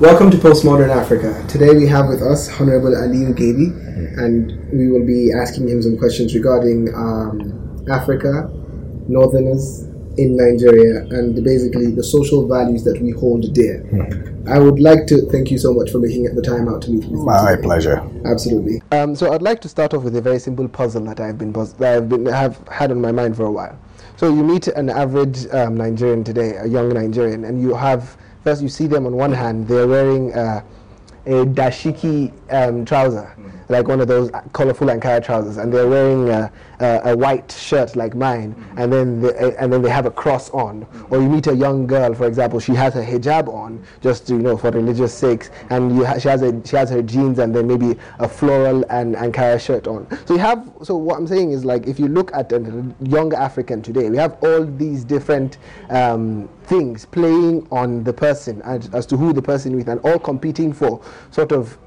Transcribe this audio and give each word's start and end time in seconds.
Welcome 0.00 0.30
to 0.30 0.38
Postmodern 0.38 0.88
Africa. 0.88 1.44
Today 1.46 1.74
we 1.76 1.86
have 1.88 2.08
with 2.08 2.22
us 2.22 2.48
Honorable 2.58 2.88
Aliyu 2.92 3.34
Gebi, 3.34 3.68
and 4.16 4.48
we 4.72 4.90
will 4.90 5.04
be 5.06 5.30
asking 5.30 5.68
him 5.68 5.82
some 5.82 5.98
questions 5.98 6.34
regarding 6.34 6.88
um, 6.94 7.84
Africa, 7.90 8.50
Northerners 9.08 9.82
in 10.16 10.36
Nigeria, 10.36 11.02
and 11.10 11.44
basically 11.44 11.90
the 11.90 12.02
social 12.02 12.48
values 12.48 12.82
that 12.84 12.98
we 13.02 13.10
hold 13.10 13.52
dear. 13.52 13.84
I 14.48 14.58
would 14.58 14.80
like 14.80 15.06
to 15.08 15.20
thank 15.30 15.50
you 15.50 15.58
so 15.58 15.74
much 15.74 15.90
for 15.90 15.98
making 15.98 16.24
the 16.34 16.40
time 16.40 16.66
out 16.66 16.80
to 16.82 16.90
meet 16.90 17.04
with 17.04 17.18
me. 17.20 17.24
My 17.26 17.50
today. 17.50 17.62
pleasure. 17.62 18.10
Absolutely. 18.24 18.80
Um, 18.92 19.14
so 19.14 19.34
I'd 19.34 19.42
like 19.42 19.60
to 19.60 19.68
start 19.68 19.92
off 19.92 20.02
with 20.02 20.16
a 20.16 20.22
very 20.22 20.38
simple 20.38 20.66
puzzle 20.66 21.04
that 21.04 21.20
I've 21.20 21.36
been 21.36 21.52
pos- 21.52 21.74
that 21.74 21.96
I've 21.98 22.08
been 22.08 22.24
have 22.24 22.66
had 22.68 22.90
on 22.90 23.02
my 23.02 23.12
mind 23.12 23.36
for 23.36 23.44
a 23.44 23.52
while. 23.52 23.78
So 24.16 24.28
you 24.32 24.42
meet 24.44 24.66
an 24.68 24.88
average 24.88 25.46
um, 25.52 25.76
Nigerian 25.76 26.24
today, 26.24 26.56
a 26.56 26.66
young 26.66 26.88
Nigerian, 26.88 27.44
and 27.44 27.60
you 27.60 27.74
have 27.74 28.16
first 28.44 28.62
you 28.62 28.68
see 28.68 28.86
them 28.86 29.06
on 29.06 29.12
one 29.16 29.32
hand 29.32 29.66
they're 29.68 29.86
wearing 29.86 30.32
uh, 30.34 30.62
a 31.26 31.44
dashiki 31.44 32.32
um, 32.50 32.84
trouser, 32.84 33.30
like 33.70 33.86
one 33.88 34.00
of 34.00 34.08
those 34.08 34.30
colorful 34.52 34.88
Ankara 34.88 35.24
trousers, 35.24 35.56
and 35.56 35.72
they're 35.72 35.86
wearing 35.86 36.28
uh, 36.28 36.50
a, 36.80 37.00
a 37.12 37.16
white 37.16 37.50
shirt 37.52 37.94
like 37.96 38.14
mine, 38.14 38.54
and 38.76 38.92
then 38.92 39.20
the, 39.20 39.34
uh, 39.36 39.56
and 39.58 39.72
then 39.72 39.80
they 39.80 39.88
have 39.90 40.06
a 40.06 40.10
cross 40.10 40.50
on. 40.50 40.86
Or 41.10 41.20
you 41.20 41.28
meet 41.28 41.46
a 41.46 41.54
young 41.54 41.86
girl, 41.86 42.12
for 42.14 42.26
example, 42.26 42.58
she 42.60 42.74
has 42.74 42.94
her 42.94 43.02
hijab 43.02 43.48
on, 43.48 43.82
just 44.00 44.26
to, 44.26 44.34
you 44.34 44.40
know 44.42 44.56
for 44.56 44.70
religious 44.70 45.14
sakes, 45.14 45.50
and 45.70 46.04
ha- 46.04 46.18
she 46.18 46.28
has 46.28 46.42
a, 46.42 46.66
she 46.66 46.76
has 46.76 46.90
her 46.90 47.02
jeans 47.02 47.38
and 47.38 47.54
then 47.54 47.66
maybe 47.66 47.98
a 48.18 48.28
floral 48.28 48.84
and 48.90 49.14
Ankara 49.14 49.60
shirt 49.60 49.86
on. 49.86 50.06
So 50.26 50.34
you 50.34 50.40
have 50.40 50.68
so 50.82 50.96
what 50.96 51.18
I'm 51.18 51.26
saying 51.26 51.52
is 51.52 51.64
like 51.64 51.86
if 51.86 51.98
you 51.98 52.08
look 52.08 52.32
at 52.34 52.52
a 52.52 52.94
young 53.02 53.32
African 53.34 53.82
today, 53.82 54.10
we 54.10 54.16
have 54.16 54.36
all 54.42 54.64
these 54.64 55.04
different 55.04 55.58
um, 55.90 56.48
things 56.64 57.06
playing 57.06 57.66
on 57.70 58.02
the 58.02 58.12
person 58.12 58.62
as, 58.62 58.88
as 58.92 59.06
to 59.06 59.16
who 59.16 59.32
the 59.32 59.42
person 59.42 59.78
is, 59.78 59.86
and 59.86 60.00
all 60.00 60.18
competing 60.18 60.72
for 60.72 61.00
sort 61.30 61.52
of 61.52 61.78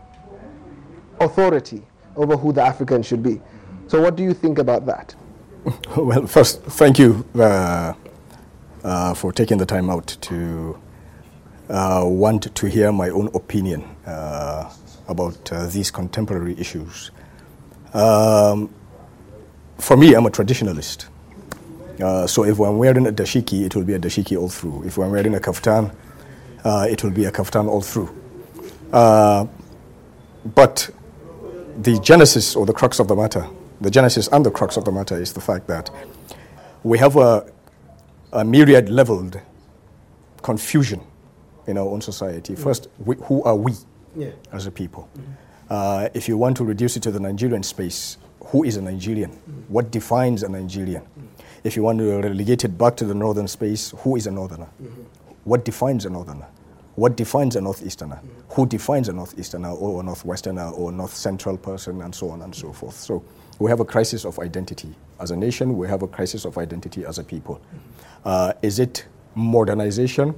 authority 1.24 1.82
over 2.16 2.38
who 2.38 2.54
the 2.54 2.62
African 2.62 3.02
should 3.04 3.24
be. 3.24 3.42
So, 3.88 4.02
what 4.02 4.16
do 4.16 4.24
you 4.24 4.34
think 4.34 4.58
about 4.60 4.86
that? 4.86 5.16
Well, 5.98 6.28
first, 6.28 6.62
thank 6.64 7.00
you 7.00 7.26
uh, 7.36 7.94
uh, 8.84 9.14
for 9.14 9.32
taking 9.32 9.58
the 9.58 9.66
time 9.66 9.90
out 9.90 10.08
to 10.22 10.78
uh, 11.70 12.04
want 12.06 12.54
to 12.54 12.68
hear 12.68 12.92
my 12.92 13.10
own 13.10 13.28
opinion 13.34 13.84
uh, 14.06 14.70
about 15.08 15.52
uh, 15.52 15.68
these 15.68 15.90
contemporary 15.92 16.60
issues. 16.60 17.12
Um, 17.94 18.70
for 19.78 19.96
me, 19.96 20.14
I'm 20.16 20.26
a 20.26 20.30
traditionalist. 20.30 21.06
Uh, 22.02 22.28
so 22.28 22.44
if 22.44 22.60
I'm 22.60 22.78
wearing 22.78 23.08
a 23.08 23.12
dashiki, 23.12 23.66
it 23.66 23.76
will 23.76 23.84
be 23.84 23.94
a 23.94 24.00
dashiki 24.00 24.38
all 24.38 24.50
through. 24.50 24.84
If 24.86 24.98
I'm 24.98 25.12
wearing 25.12 25.36
a 25.36 25.40
kaftan, 25.40 25.94
it 26.90 27.04
will 27.04 27.12
be 27.12 27.26
a 27.26 27.32
kaftan 27.32 27.68
all 27.70 27.82
through. 27.82 28.10
But 30.56 30.90
the 31.82 32.00
genesis 32.00 32.56
or 32.56 32.66
the 32.66 32.74
crux 32.74 33.00
of 33.00 33.08
the 33.08 33.16
matter, 33.16 33.48
the 33.82 33.90
genesis 33.90 34.28
and 34.30 34.46
the 34.46 34.52
crux 34.52 34.78
of 34.78 34.86
the 34.86 34.92
matter 34.92 35.20
is 35.20 35.34
the 35.34 35.42
fact 35.42 35.68
that 35.68 35.90
we 36.84 36.98
have 36.98 37.16
a, 37.18 37.52
a 38.32 38.44
myriad 38.46 38.90
leveled 38.90 39.40
confusion 40.42 41.02
in 41.68 41.78
our 41.78 41.88
own 41.88 42.02
society. 42.02 42.54
Mm. 42.54 42.60
First, 42.64 42.88
we, 43.00 43.16
who 43.24 43.44
are 43.44 43.56
we 43.56 43.74
Yeah. 44.16 44.30
as 44.52 44.68
a 44.68 44.72
people? 44.72 45.10
Mm-hmm. 45.18 45.32
Uh, 45.70 46.10
if 46.14 46.28
you 46.28 46.38
want 46.38 46.58
to 46.58 46.64
reduce 46.66 46.98
it 46.98 47.04
to 47.04 47.12
the 47.12 47.20
Nigerian 47.20 47.64
space, 47.64 48.18
who 48.48 48.64
is 48.64 48.76
a 48.78 48.82
Nigerian? 48.82 49.32
Mm. 49.32 49.70
What 49.70 49.92
defines 49.92 50.44
a 50.44 50.50
Nigerian? 50.50 51.02
Mm. 51.02 51.28
If 51.64 51.76
you 51.78 51.84
want 51.84 52.00
to 52.00 52.22
relegate 52.22 52.66
it 52.66 52.78
back 52.78 52.98
to 52.98 53.06
the 53.06 53.14
northern 53.16 53.48
space, 53.48 53.94
who 54.00 54.18
is 54.18 54.28
a 54.28 54.32
northerner? 54.32 54.68
Mm-hmm. 54.82 55.02
What 55.46 55.64
defines 55.66 56.06
a 56.06 56.10
northerner? 56.10 56.46
What 56.96 57.16
defines 57.18 57.56
a 57.56 57.60
northeasterner? 57.60 58.20
Who 58.50 58.68
defines 58.68 59.10
a 59.10 59.14
northeasterner 59.14 59.72
or 59.74 60.02
a 60.02 60.04
northwesterner 60.04 60.78
or 60.78 60.92
north 60.92 61.16
central 61.16 61.58
person 61.58 62.02
and 62.02 62.14
so 62.14 62.30
on 62.30 62.44
and 62.44 62.54
so 62.54 62.72
forth? 62.72 62.96
So 62.96 63.24
we 63.58 63.72
have 63.72 63.80
a 63.80 63.86
crisis 63.86 64.26
of 64.26 64.38
identity. 64.38 64.94
As 65.20 65.32
a 65.32 65.36
nation, 65.36 65.76
we 65.76 65.88
have 65.88 66.04
a 66.04 66.08
crisis 66.08 66.46
of 66.46 66.58
identity 66.60 67.04
as 67.04 67.18
a 67.18 67.24
people. 67.24 67.60
Uh, 68.24 68.54
is 68.62 68.78
it 68.78 69.08
modernization? 69.34 70.36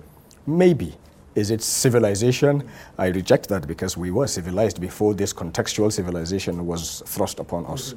Maybe. 0.48 0.96
Is 1.36 1.52
it 1.52 1.62
civilization? 1.62 2.64
I 2.98 3.08
reject 3.08 3.50
that 3.50 3.68
because 3.68 3.98
we 3.98 4.12
were 4.12 4.28
civilized 4.28 4.80
before 4.80 5.14
this 5.14 5.34
contextual 5.34 5.92
civilization 5.92 6.66
was 6.66 7.04
thrust 7.06 7.40
upon 7.40 7.66
us. 7.66 7.96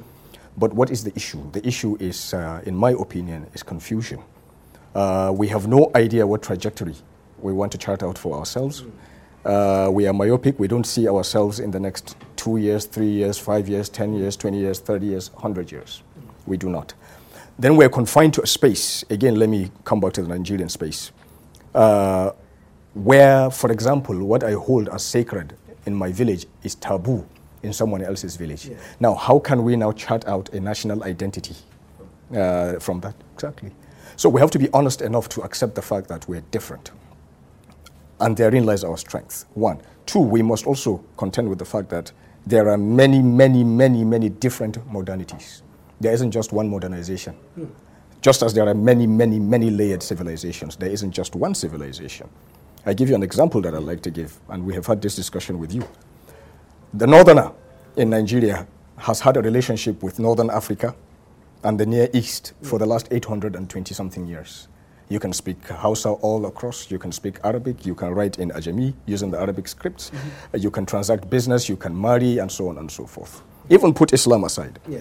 But 0.57 0.73
what 0.73 0.89
is 0.89 1.05
the 1.05 1.15
issue? 1.15 1.49
The 1.51 1.65
issue 1.65 1.95
is, 2.01 2.33
uh, 2.33 2.61
in 2.65 2.75
my 2.75 2.91
opinion, 2.91 3.47
is 3.53 3.63
confusion. 3.63 4.21
Uh, 4.93 5.31
we 5.33 5.47
have 5.47 5.67
no 5.69 5.91
idea 5.95 6.27
what 6.27 6.41
trajectory 6.43 6.95
we 7.41 7.53
want 7.53 7.71
to 7.71 7.77
chart 7.77 8.03
out 8.03 8.17
for 8.17 8.37
ourselves. 8.37 8.83
Uh, 9.45 9.89
we 9.91 10.07
are 10.07 10.13
myopic. 10.13 10.59
We 10.59 10.67
don't 10.67 10.85
see 10.85 11.07
ourselves 11.07 11.59
in 11.59 11.71
the 11.71 11.79
next 11.79 12.17
two 12.35 12.57
years, 12.57 12.85
three 12.85 13.09
years, 13.09 13.37
five 13.37 13.69
years, 13.69 13.89
10 13.89 14.13
years, 14.13 14.35
20 14.35 14.57
years, 14.59 14.79
30 14.79 15.05
years, 15.05 15.31
100 15.33 15.71
years. 15.71 16.03
We 16.45 16.57
do 16.57 16.69
not. 16.69 16.93
Then 17.57 17.75
we're 17.75 17.89
confined 17.89 18.33
to 18.35 18.41
a 18.41 18.47
space. 18.47 19.03
Again, 19.09 19.35
let 19.35 19.49
me 19.49 19.71
come 19.83 19.99
back 19.99 20.13
to 20.13 20.21
the 20.21 20.27
Nigerian 20.27 20.69
space. 20.69 21.11
Uh, 21.73 22.31
where, 22.93 23.49
for 23.49 23.71
example, 23.71 24.17
what 24.25 24.43
I 24.43 24.53
hold 24.53 24.89
as 24.89 25.03
sacred 25.03 25.55
in 25.85 25.93
my 25.95 26.11
village 26.11 26.45
is 26.63 26.75
taboo 26.75 27.27
in 27.63 27.73
someone 27.73 28.01
else's 28.01 28.35
village. 28.35 28.69
Now, 28.99 29.13
how 29.15 29.39
can 29.39 29.63
we 29.63 29.75
now 29.75 29.91
chart 29.91 30.27
out 30.27 30.49
a 30.53 30.59
national 30.59 31.03
identity 31.03 31.55
uh, 32.33 32.79
from 32.79 33.01
that? 33.01 33.15
Exactly. 33.33 33.71
So 34.15 34.29
we 34.29 34.41
have 34.41 34.51
to 34.51 34.59
be 34.59 34.69
honest 34.73 35.01
enough 35.01 35.29
to 35.29 35.41
accept 35.41 35.75
the 35.75 35.81
fact 35.81 36.07
that 36.07 36.27
we're 36.27 36.43
different. 36.51 36.91
And 38.19 38.35
therein 38.35 38.65
lies 38.65 38.83
our 38.83 38.97
strength. 38.97 39.45
One. 39.53 39.81
Two, 40.05 40.19
we 40.19 40.41
must 40.41 40.67
also 40.67 41.03
contend 41.17 41.49
with 41.49 41.59
the 41.59 41.65
fact 41.65 41.89
that 41.89 42.11
there 42.45 42.69
are 42.69 42.77
many, 42.77 43.21
many, 43.21 43.63
many, 43.63 44.03
many 44.03 44.29
different 44.29 44.77
modernities. 44.91 45.61
There 45.99 46.13
isn't 46.13 46.31
just 46.31 46.51
one 46.51 46.69
modernization. 46.69 47.33
Hmm. 47.55 47.65
Just 48.21 48.41
as 48.41 48.53
there 48.53 48.67
are 48.67 48.73
many, 48.73 49.07
many, 49.07 49.39
many 49.39 49.69
layered 49.69 50.03
civilizations, 50.03 50.75
there 50.75 50.89
isn't 50.89 51.11
just 51.11 51.35
one 51.35 51.55
civilization. 51.55 52.29
I 52.85 52.93
give 52.93 53.09
you 53.09 53.15
an 53.15 53.23
example 53.23 53.61
that 53.61 53.73
I'd 53.73 53.83
like 53.83 54.01
to 54.01 54.11
give, 54.11 54.37
and 54.49 54.65
we 54.65 54.73
have 54.73 54.87
had 54.87 55.01
this 55.01 55.15
discussion 55.15 55.59
with 55.59 55.73
you. 55.73 55.87
The 56.93 57.07
northerner 57.07 57.51
in 57.95 58.09
Nigeria 58.09 58.67
has 58.97 59.19
had 59.21 59.37
a 59.37 59.41
relationship 59.41 60.01
with 60.03 60.19
northern 60.19 60.49
Africa 60.49 60.95
and 61.63 61.79
the 61.79 61.85
Near 61.85 62.09
East 62.13 62.53
for 62.61 62.79
the 62.79 62.85
last 62.85 63.07
820 63.11 63.93
something 63.93 64.25
years. 64.25 64.67
You 65.09 65.19
can 65.19 65.33
speak 65.33 65.67
Hausa 65.67 66.09
all 66.09 66.45
across, 66.45 66.91
you 66.91 66.99
can 66.99 67.11
speak 67.11 67.39
Arabic, 67.43 67.83
you 67.83 67.95
can 67.95 68.13
write 68.13 68.37
in 68.37 68.51
Ajami 68.51 68.93
using 69.07 69.31
the 69.31 69.39
Arabic 69.39 69.67
scripts, 69.67 70.11
uh, 70.53 70.57
you 70.57 70.69
can 70.69 70.85
transact 70.85 71.27
business, 71.29 71.67
you 71.67 71.75
can 71.75 71.99
marry, 71.99 72.37
and 72.37 72.51
so 72.51 72.69
on 72.69 72.77
and 72.77 72.91
so 72.91 73.07
forth. 73.07 73.41
Even 73.69 73.91
put 73.91 74.13
Islam 74.13 74.43
aside. 74.43 74.77
Yeah. 74.87 74.99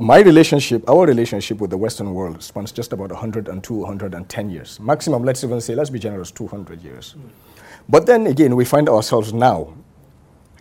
My 0.00 0.20
relationship, 0.20 0.88
our 0.88 1.06
relationship 1.06 1.58
with 1.60 1.70
the 1.70 1.76
Western 1.76 2.14
world 2.14 2.40
spans 2.40 2.70
just 2.70 2.92
about 2.92 3.10
102, 3.10 3.74
110 3.74 4.50
years. 4.50 4.78
Maximum, 4.78 5.24
let's 5.24 5.42
even 5.42 5.60
say, 5.60 5.74
let's 5.74 5.90
be 5.90 5.98
generous, 5.98 6.30
200 6.30 6.82
years. 6.82 7.16
But 7.88 8.06
then 8.06 8.26
again, 8.28 8.54
we 8.54 8.64
find 8.64 8.88
ourselves 8.88 9.32
now 9.32 9.74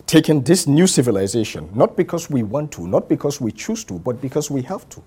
taking 0.07 0.41
this 0.41 0.67
new 0.67 0.87
civilization, 0.87 1.69
not 1.73 1.95
because 1.95 2.29
we 2.29 2.43
want 2.43 2.71
to, 2.71 2.87
not 2.87 3.09
because 3.09 3.41
we 3.41 3.51
choose 3.51 3.83
to, 3.83 3.99
but 3.99 4.21
because 4.21 4.49
we 4.49 4.61
have 4.63 4.87
to. 4.89 5.03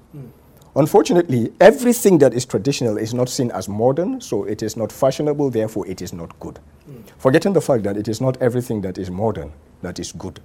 Unfortunately, 0.78 1.53
everything 1.61 2.19
that 2.19 2.33
is 2.33 2.47
traditional 2.47 2.99
is 2.99 3.12
not 3.12 3.28
seen 3.28 3.50
as 3.50 3.69
modern, 3.69 4.21
so 4.21 4.44
it 4.44 4.62
is 4.62 4.77
not 4.77 4.93
fashionable, 4.93 5.50
therefore 5.50 5.84
it 5.89 6.00
is 6.00 6.12
not 6.12 6.39
good. 6.39 6.61
Forgetting 7.19 7.53
the 7.53 7.61
fact 7.61 7.83
that 7.83 7.97
it 7.97 8.06
is 8.06 8.21
not 8.21 8.41
everything 8.41 8.81
that 8.83 8.97
is 8.97 9.11
modern 9.11 9.53
that 9.83 9.99
is 9.99 10.12
good. 10.12 10.38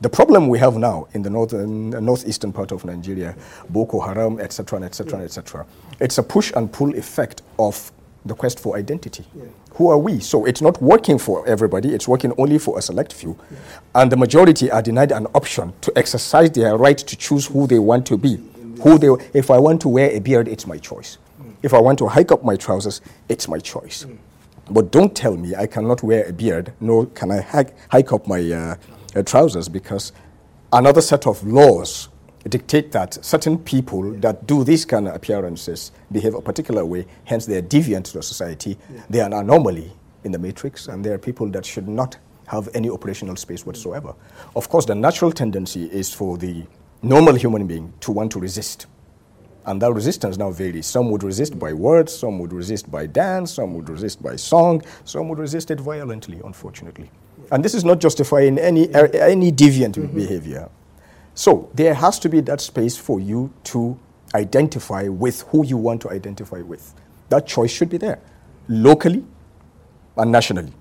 The 0.00 0.08
problem 0.08 0.48
we 0.48 0.58
have 0.58 0.76
now 0.78 1.06
in 1.12 1.20
the 1.20 1.28
northern, 1.28 1.94
uh, 1.94 2.00
northeastern 2.00 2.50
part 2.50 2.72
of 2.72 2.84
Nigeria, 2.86 3.36
Boko 3.68 4.00
Haram, 4.00 4.40
etc., 4.40 4.80
etc., 4.82 5.20
etc., 5.20 5.66
it's 6.00 6.16
a 6.16 6.22
push 6.22 6.50
and 6.56 6.72
pull 6.72 6.94
effect 6.96 7.42
of 7.58 7.92
the 8.24 8.34
quest 8.34 8.60
for 8.60 8.76
identity. 8.78 9.24
Who 9.74 9.90
are 9.90 9.98
we? 9.98 10.20
So 10.20 10.46
it's 10.46 10.62
not 10.62 10.80
working 10.80 11.18
for 11.18 11.46
everybody, 11.46 11.92
it's 11.94 12.08
working 12.08 12.32
only 12.38 12.58
for 12.58 12.78
a 12.78 12.82
select 12.82 13.12
few. 13.12 13.36
And 13.94 14.10
the 14.10 14.16
majority 14.16 14.70
are 14.70 14.80
denied 14.80 15.12
an 15.12 15.26
option 15.34 15.74
to 15.82 15.92
exercise 15.94 16.50
their 16.52 16.78
right 16.78 16.96
to 16.96 17.16
choose 17.16 17.46
who 17.46 17.66
they 17.66 17.78
want 17.78 18.06
to 18.06 18.16
be. 18.16 18.40
Who 18.84 18.98
they, 18.98 19.08
if 19.32 19.50
I 19.50 19.58
want 19.58 19.80
to 19.80 19.88
wear 19.88 20.10
a 20.10 20.18
beard, 20.20 20.46
it's 20.46 20.66
my 20.66 20.76
choice. 20.76 21.16
If 21.62 21.72
I 21.72 21.80
want 21.80 21.98
to 22.00 22.06
hike 22.06 22.30
up 22.30 22.44
my 22.44 22.54
trousers, 22.54 23.00
it's 23.30 23.48
my 23.48 23.58
choice. 23.58 24.06
But 24.70 24.92
don't 24.92 25.16
tell 25.16 25.36
me 25.38 25.54
I 25.54 25.66
cannot 25.66 26.02
wear 26.02 26.24
a 26.24 26.32
beard, 26.34 26.74
nor 26.80 27.06
can 27.06 27.30
I 27.30 27.40
hike, 27.40 27.74
hike 27.90 28.12
up 28.12 28.26
my 28.26 28.40
uh, 28.52 28.76
uh, 29.16 29.22
trousers 29.22 29.70
because 29.70 30.12
another 30.70 31.00
set 31.00 31.26
of 31.26 31.42
laws 31.46 32.08
dictate 32.46 32.92
that 32.92 33.24
certain 33.24 33.56
people 33.56 34.12
that 34.20 34.46
do 34.46 34.64
these 34.64 34.84
kind 34.84 35.08
of 35.08 35.14
appearances 35.14 35.90
behave 36.12 36.34
a 36.34 36.42
particular 36.42 36.84
way, 36.84 37.06
hence 37.24 37.46
they 37.46 37.56
are 37.56 37.62
deviant 37.62 38.04
to 38.04 38.12
the 38.12 38.22
society. 38.22 38.76
They 39.08 39.20
are 39.20 39.26
an 39.26 39.32
anomaly 39.32 39.92
in 40.24 40.32
the 40.32 40.38
matrix, 40.38 40.88
and 40.88 41.02
they 41.02 41.10
are 41.10 41.18
people 41.18 41.48
that 41.48 41.64
should 41.64 41.88
not 41.88 42.18
have 42.48 42.68
any 42.74 42.90
operational 42.90 43.36
space 43.36 43.64
whatsoever. 43.64 44.14
Of 44.54 44.68
course, 44.68 44.84
the 44.84 44.94
natural 44.94 45.32
tendency 45.32 45.86
is 45.86 46.12
for 46.12 46.36
the 46.36 46.64
normal 47.04 47.34
human 47.34 47.66
being 47.66 47.92
to 48.00 48.12
want 48.12 48.32
to 48.32 48.40
resist. 48.40 48.86
And 49.66 49.80
that 49.80 49.92
resistance 49.92 50.36
now 50.36 50.50
varies. 50.50 50.86
Some 50.86 51.10
would 51.10 51.22
resist 51.22 51.58
by 51.58 51.72
words, 51.72 52.16
some 52.16 52.38
would 52.38 52.52
resist 52.52 52.90
by 52.90 53.06
dance, 53.06 53.54
some 53.54 53.74
would 53.74 53.88
resist 53.88 54.22
by 54.22 54.36
song, 54.36 54.82
some 55.04 55.28
would 55.28 55.38
resist 55.38 55.70
it 55.70 55.80
violently, 55.80 56.40
unfortunately. 56.44 57.10
And 57.50 57.64
this 57.64 57.74
is 57.74 57.84
not 57.84 57.98
justifying 57.98 58.58
any, 58.58 58.92
uh, 58.94 59.08
any 59.08 59.52
deviant 59.52 59.94
mm-hmm. 59.94 60.16
behavior. 60.16 60.68
So 61.34 61.70
there 61.74 61.94
has 61.94 62.18
to 62.20 62.28
be 62.28 62.40
that 62.42 62.60
space 62.60 62.96
for 62.96 63.20
you 63.20 63.52
to 63.64 63.98
identify 64.34 65.08
with 65.08 65.42
who 65.42 65.64
you 65.64 65.76
want 65.76 66.00
to 66.02 66.10
identify 66.10 66.58
with. 66.58 66.94
That 67.28 67.46
choice 67.46 67.70
should 67.70 67.88
be 67.88 67.96
there, 67.96 68.20
locally 68.68 69.24
and 70.16 70.30
nationally. 70.30 70.72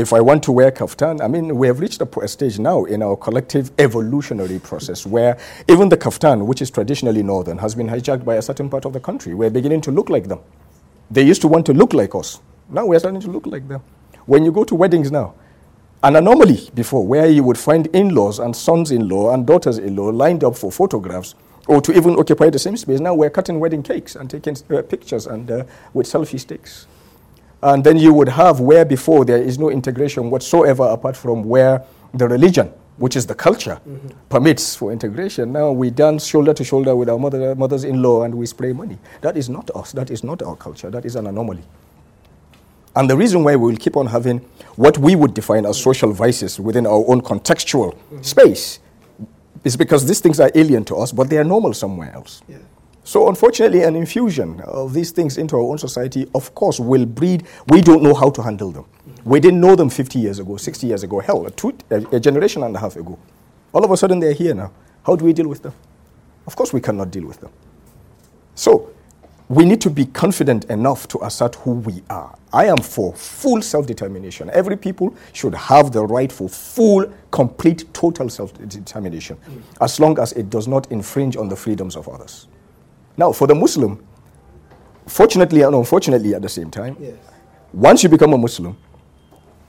If 0.00 0.14
I 0.14 0.20
want 0.22 0.42
to 0.44 0.52
wear 0.52 0.70
kaftan, 0.70 1.20
I 1.20 1.28
mean, 1.28 1.58
we 1.58 1.66
have 1.66 1.78
reached 1.78 2.00
a 2.00 2.26
stage 2.26 2.58
now 2.58 2.84
in 2.84 3.02
our 3.02 3.16
collective 3.16 3.70
evolutionary 3.78 4.58
process 4.58 5.04
where 5.04 5.36
even 5.68 5.90
the 5.90 5.98
kaftan, 5.98 6.46
which 6.46 6.62
is 6.62 6.70
traditionally 6.70 7.22
northern, 7.22 7.58
has 7.58 7.74
been 7.74 7.86
hijacked 7.86 8.24
by 8.24 8.36
a 8.36 8.40
certain 8.40 8.70
part 8.70 8.86
of 8.86 8.94
the 8.94 9.00
country. 9.00 9.34
We're 9.34 9.50
beginning 9.50 9.82
to 9.82 9.90
look 9.90 10.08
like 10.08 10.26
them. 10.26 10.40
They 11.10 11.22
used 11.22 11.42
to 11.42 11.48
want 11.48 11.66
to 11.66 11.74
look 11.74 11.92
like 11.92 12.14
us. 12.14 12.40
Now 12.70 12.86
we're 12.86 12.98
starting 12.98 13.20
to 13.20 13.30
look 13.30 13.44
like 13.44 13.68
them. 13.68 13.82
When 14.24 14.42
you 14.42 14.52
go 14.52 14.64
to 14.64 14.74
weddings 14.74 15.12
now, 15.12 15.34
an 16.02 16.16
anomaly 16.16 16.70
before 16.72 17.06
where 17.06 17.26
you 17.26 17.44
would 17.44 17.58
find 17.58 17.86
in 17.88 18.14
laws 18.14 18.38
and 18.38 18.56
sons 18.56 18.92
in 18.92 19.06
law 19.06 19.34
and 19.34 19.46
daughters 19.46 19.76
in 19.76 19.96
law 19.96 20.08
lined 20.08 20.44
up 20.44 20.56
for 20.56 20.72
photographs 20.72 21.34
or 21.68 21.82
to 21.82 21.94
even 21.94 22.18
occupy 22.18 22.48
the 22.48 22.58
same 22.58 22.78
space. 22.78 23.00
Now 23.00 23.12
we're 23.12 23.28
cutting 23.28 23.60
wedding 23.60 23.82
cakes 23.82 24.16
and 24.16 24.30
taking 24.30 24.56
uh, 24.70 24.80
pictures 24.80 25.26
and 25.26 25.50
uh, 25.50 25.64
with 25.92 26.06
selfie 26.06 26.40
sticks. 26.40 26.86
And 27.62 27.84
then 27.84 27.96
you 27.98 28.12
would 28.14 28.28
have 28.28 28.60
where 28.60 28.84
before 28.84 29.24
there 29.24 29.42
is 29.42 29.58
no 29.58 29.70
integration 29.70 30.30
whatsoever 30.30 30.84
apart 30.84 31.16
from 31.16 31.44
where 31.44 31.84
the 32.14 32.26
religion, 32.26 32.72
which 32.96 33.16
is 33.16 33.26
the 33.26 33.34
culture, 33.34 33.78
mm-hmm. 33.86 34.08
permits 34.28 34.74
for 34.74 34.92
integration. 34.92 35.52
Now 35.52 35.70
we 35.70 35.90
dance 35.90 36.26
shoulder 36.26 36.54
to 36.54 36.64
shoulder 36.64 36.96
with 36.96 37.08
our 37.08 37.18
mother, 37.18 37.54
mothers 37.54 37.84
in 37.84 38.02
law 38.02 38.22
and 38.24 38.34
we 38.34 38.46
spray 38.46 38.72
money. 38.72 38.98
That 39.20 39.36
is 39.36 39.48
not 39.48 39.70
us. 39.74 39.92
That 39.92 40.10
is 40.10 40.24
not 40.24 40.42
our 40.42 40.56
culture. 40.56 40.90
That 40.90 41.04
is 41.04 41.16
an 41.16 41.26
anomaly. 41.26 41.62
And 42.96 43.08
the 43.08 43.16
reason 43.16 43.44
why 43.44 43.56
we 43.56 43.70
will 43.72 43.78
keep 43.78 43.96
on 43.96 44.06
having 44.06 44.38
what 44.76 44.98
we 44.98 45.14
would 45.14 45.34
define 45.34 45.64
as 45.66 45.80
social 45.80 46.12
vices 46.12 46.58
within 46.58 46.86
our 46.86 47.04
own 47.06 47.20
contextual 47.20 47.94
mm-hmm. 47.94 48.22
space 48.22 48.80
is 49.64 49.76
because 49.76 50.06
these 50.06 50.20
things 50.20 50.40
are 50.40 50.50
alien 50.54 50.84
to 50.86 50.96
us, 50.96 51.12
but 51.12 51.28
they 51.28 51.36
are 51.36 51.44
normal 51.44 51.74
somewhere 51.74 52.12
else. 52.14 52.42
Yeah. 52.48 52.56
So, 53.02 53.28
unfortunately, 53.28 53.82
an 53.82 53.96
infusion 53.96 54.60
of 54.60 54.92
these 54.92 55.10
things 55.10 55.38
into 55.38 55.56
our 55.56 55.62
own 55.62 55.78
society, 55.78 56.28
of 56.34 56.54
course, 56.54 56.78
will 56.78 57.06
breed. 57.06 57.44
We 57.68 57.80
don't 57.80 58.02
know 58.02 58.14
how 58.14 58.30
to 58.30 58.42
handle 58.42 58.70
them. 58.70 58.84
We 59.24 59.40
didn't 59.40 59.60
know 59.60 59.74
them 59.74 59.88
50 59.90 60.18
years 60.18 60.38
ago, 60.38 60.56
60 60.56 60.86
years 60.86 61.02
ago, 61.02 61.20
hell, 61.20 61.46
a, 61.46 61.50
two, 61.50 61.76
a, 61.90 61.96
a 62.16 62.20
generation 62.20 62.62
and 62.62 62.76
a 62.76 62.78
half 62.78 62.96
ago. 62.96 63.18
All 63.72 63.84
of 63.84 63.90
a 63.90 63.96
sudden, 63.96 64.20
they're 64.20 64.34
here 64.34 64.54
now. 64.54 64.70
How 65.04 65.16
do 65.16 65.24
we 65.24 65.32
deal 65.32 65.48
with 65.48 65.62
them? 65.62 65.72
Of 66.46 66.56
course, 66.56 66.72
we 66.72 66.80
cannot 66.80 67.10
deal 67.10 67.26
with 67.26 67.40
them. 67.40 67.50
So, 68.54 68.90
we 69.48 69.64
need 69.64 69.80
to 69.80 69.90
be 69.90 70.06
confident 70.06 70.66
enough 70.66 71.08
to 71.08 71.24
assert 71.24 71.56
who 71.56 71.72
we 71.72 72.02
are. 72.08 72.38
I 72.52 72.66
am 72.66 72.76
for 72.76 73.12
full 73.14 73.62
self 73.62 73.86
determination. 73.86 74.50
Every 74.52 74.76
people 74.76 75.16
should 75.32 75.54
have 75.54 75.90
the 75.90 76.04
right 76.04 76.30
for 76.30 76.48
full, 76.48 77.12
complete, 77.32 77.92
total 77.92 78.28
self 78.28 78.52
determination, 78.68 79.38
as 79.80 79.98
long 79.98 80.18
as 80.20 80.32
it 80.34 80.50
does 80.50 80.68
not 80.68 80.92
infringe 80.92 81.36
on 81.36 81.48
the 81.48 81.56
freedoms 81.56 81.96
of 81.96 82.08
others. 82.08 82.46
Now, 83.20 83.32
for 83.32 83.46
the 83.46 83.54
Muslim, 83.54 84.02
fortunately 85.06 85.60
and 85.60 85.74
unfortunately 85.74 86.34
at 86.34 86.40
the 86.40 86.48
same 86.48 86.70
time, 86.70 86.96
yes. 86.98 87.16
once 87.70 88.02
you 88.02 88.08
become 88.08 88.32
a 88.32 88.38
Muslim, 88.38 88.78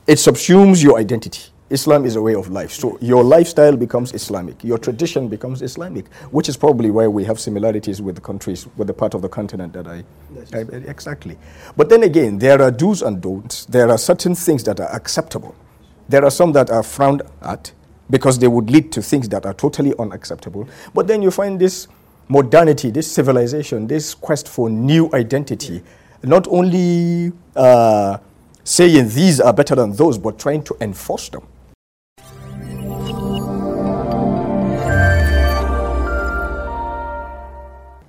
it 0.07 0.19
subsumes 0.19 0.81
your 0.81 0.97
identity. 0.97 1.51
Islam 1.69 2.05
is 2.05 2.15
a 2.15 2.21
way 2.21 2.33
of 2.33 2.49
life. 2.49 2.71
So 2.71 2.97
your 3.01 3.25
lifestyle 3.25 3.75
becomes 3.75 4.13
Islamic, 4.13 4.63
your 4.63 4.77
tradition 4.77 5.27
becomes 5.27 5.61
Islamic, 5.61 6.07
which 6.31 6.47
is 6.47 6.55
probably 6.55 6.91
why 6.91 7.07
we 7.07 7.25
have 7.25 7.41
similarities 7.41 8.01
with 8.01 8.15
the 8.15 8.21
countries, 8.21 8.67
with 8.77 8.87
the 8.87 8.93
part 8.93 9.15
of 9.15 9.21
the 9.21 9.27
continent 9.27 9.73
that 9.73 9.85
I, 9.85 10.05
I, 10.53 10.59
exactly. 10.87 11.37
But 11.75 11.89
then 11.89 12.03
again, 12.03 12.37
there 12.37 12.61
are 12.61 12.71
do's 12.71 13.01
and 13.01 13.21
don'ts. 13.21 13.65
There 13.65 13.89
are 13.89 13.97
certain 13.97 14.33
things 14.33 14.63
that 14.63 14.79
are 14.79 14.95
acceptable. 14.95 15.53
There 16.07 16.23
are 16.23 16.31
some 16.31 16.53
that 16.53 16.69
are 16.69 16.83
frowned 16.83 17.23
at 17.41 17.73
because 18.09 18.39
they 18.39 18.47
would 18.47 18.69
lead 18.69 18.93
to 18.93 19.01
things 19.01 19.27
that 19.27 19.45
are 19.45 19.53
totally 19.53 19.93
unacceptable. 19.99 20.69
But 20.93 21.07
then 21.07 21.21
you 21.21 21.31
find 21.31 21.59
this 21.59 21.89
modernity, 22.31 22.89
this 22.91 23.11
civilization, 23.11 23.87
this 23.87 24.13
quest 24.13 24.47
for 24.47 24.69
new 24.69 25.09
identity, 25.13 25.83
not 26.23 26.47
only 26.47 27.33
uh, 27.57 28.17
saying 28.63 29.09
these 29.09 29.41
are 29.41 29.51
better 29.51 29.75
than 29.75 29.91
those, 29.91 30.17
but 30.17 30.39
trying 30.39 30.63
to 30.63 30.75
enforce 30.79 31.27
them. 31.27 31.43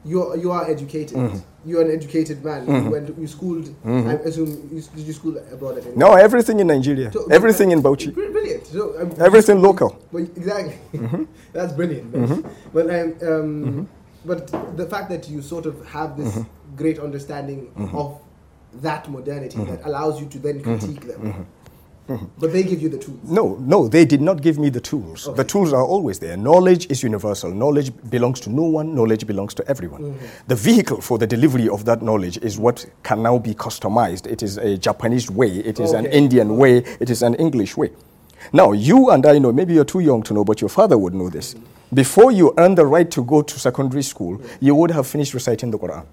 you 0.05 0.37
you 0.37 0.51
are 0.51 0.69
educated. 0.71 1.17
Mm-hmm. 1.17 1.39
You're 1.69 1.83
an 1.83 1.91
educated 1.99 2.45
man. 2.45 2.67
Mm-hmm. 2.67 2.85
You 2.87 2.91
went 2.91 3.19
you 3.19 3.27
schooled. 3.27 3.67
Mm-hmm. 3.67 4.11
I 4.11 4.15
assume 4.29 4.51
you, 4.73 4.83
did 4.97 5.07
you 5.07 5.13
school 5.13 5.39
abroad? 5.39 5.79
At 5.79 5.97
no, 5.97 6.15
everything 6.15 6.61
in 6.61 6.67
Nigeria. 6.67 7.11
So, 7.13 7.27
everything 7.31 7.71
in 7.71 7.81
Bauchi. 7.83 8.13
Brilliant. 8.13 8.67
So, 8.67 8.83
um, 9.01 9.13
everything 9.29 9.63
local. 9.63 9.91
Well, 10.11 10.25
exactly. 10.25 10.77
Mm-hmm. 10.95 11.25
That's 11.53 11.73
brilliant. 11.73 12.13
Mm-hmm. 12.13 12.49
But 12.75 12.85
um, 12.91 12.97
um 13.01 13.49
mm-hmm. 13.67 13.85
But 14.25 14.77
the 14.77 14.87
fact 14.87 15.09
that 15.11 15.29
you 15.29 15.43
sort 15.43 15.67
of 15.67 15.85
have 15.87 16.17
this 16.17 16.35
mm-hmm. 16.35 16.77
great 16.77 16.99
understanding 16.99 17.67
mm-hmm. 17.77 17.97
of 17.97 18.21
that 18.75 19.09
modernity 19.09 19.59
mm-hmm. 19.59 19.71
that 19.71 19.85
allows 19.87 20.21
you 20.21 20.27
to 20.29 20.39
then 20.39 20.63
critique 20.63 21.03
them 21.07 21.47
Mm-hmm. 22.09 22.25
But 22.39 22.53
they 22.53 22.63
give 22.65 22.83
you 22.83 22.89
the 22.89 22.99
tools. 22.99 23.21
No, 23.23 23.57
no, 23.61 23.87
they 23.87 24.05
did 24.05 24.21
not 24.21 24.43
give 24.43 24.59
me 24.59 24.71
the 24.71 24.81
tools. 24.81 25.29
Okay. 25.29 25.37
The 25.37 25.45
tools 25.45 25.73
are 25.73 25.85
always 25.85 26.19
there. 26.19 26.37
Knowledge 26.37 26.91
is 26.91 27.03
universal. 27.03 27.53
Knowledge 27.53 27.93
belongs 28.11 28.41
to 28.41 28.51
no 28.51 28.63
one, 28.63 28.95
knowledge 28.95 29.27
belongs 29.27 29.55
to 29.55 29.69
everyone. 29.69 30.03
Mm-hmm. 30.03 30.27
The 30.49 30.57
vehicle 30.57 31.01
for 31.01 31.17
the 31.19 31.27
delivery 31.27 31.69
of 31.69 31.85
that 31.85 32.03
knowledge 32.03 32.39
is 32.39 32.59
what 32.59 32.85
can 33.05 33.23
now 33.23 33.39
be 33.39 33.55
customized. 33.55 34.27
It 34.27 34.43
is 34.43 34.59
a 34.59 34.77
Japanese 34.77 35.31
way, 35.31 35.49
it 35.49 35.79
is 35.79 35.95
okay. 35.95 35.99
an 35.99 36.07
Indian 36.07 36.57
way, 36.57 36.79
it 36.99 37.09
is 37.09 37.23
an 37.23 37.35
English 37.37 37.77
way. 37.77 37.91
Now, 38.53 38.73
you 38.73 39.11
and 39.11 39.25
I 39.27 39.39
know, 39.39 39.53
maybe 39.53 39.75
you're 39.75 39.85
too 39.85 40.01
young 40.01 40.23
to 40.25 40.35
know, 40.35 40.45
but 40.45 40.61
your 40.61 40.71
father 40.71 40.97
would 40.97 41.15
know 41.15 41.29
this. 41.29 41.55
Before 41.93 42.33
you 42.33 42.55
earn 42.57 42.75
the 42.75 42.87
right 42.87 43.11
to 43.11 43.23
go 43.25 43.43
to 43.43 43.59
secondary 43.59 44.03
school, 44.03 44.41
yeah. 44.41 44.49
you 44.61 44.75
would 44.75 44.91
have 44.91 45.07
finished 45.07 45.35
reciting 45.35 45.71
the 45.71 45.79
Quran. 45.79 46.07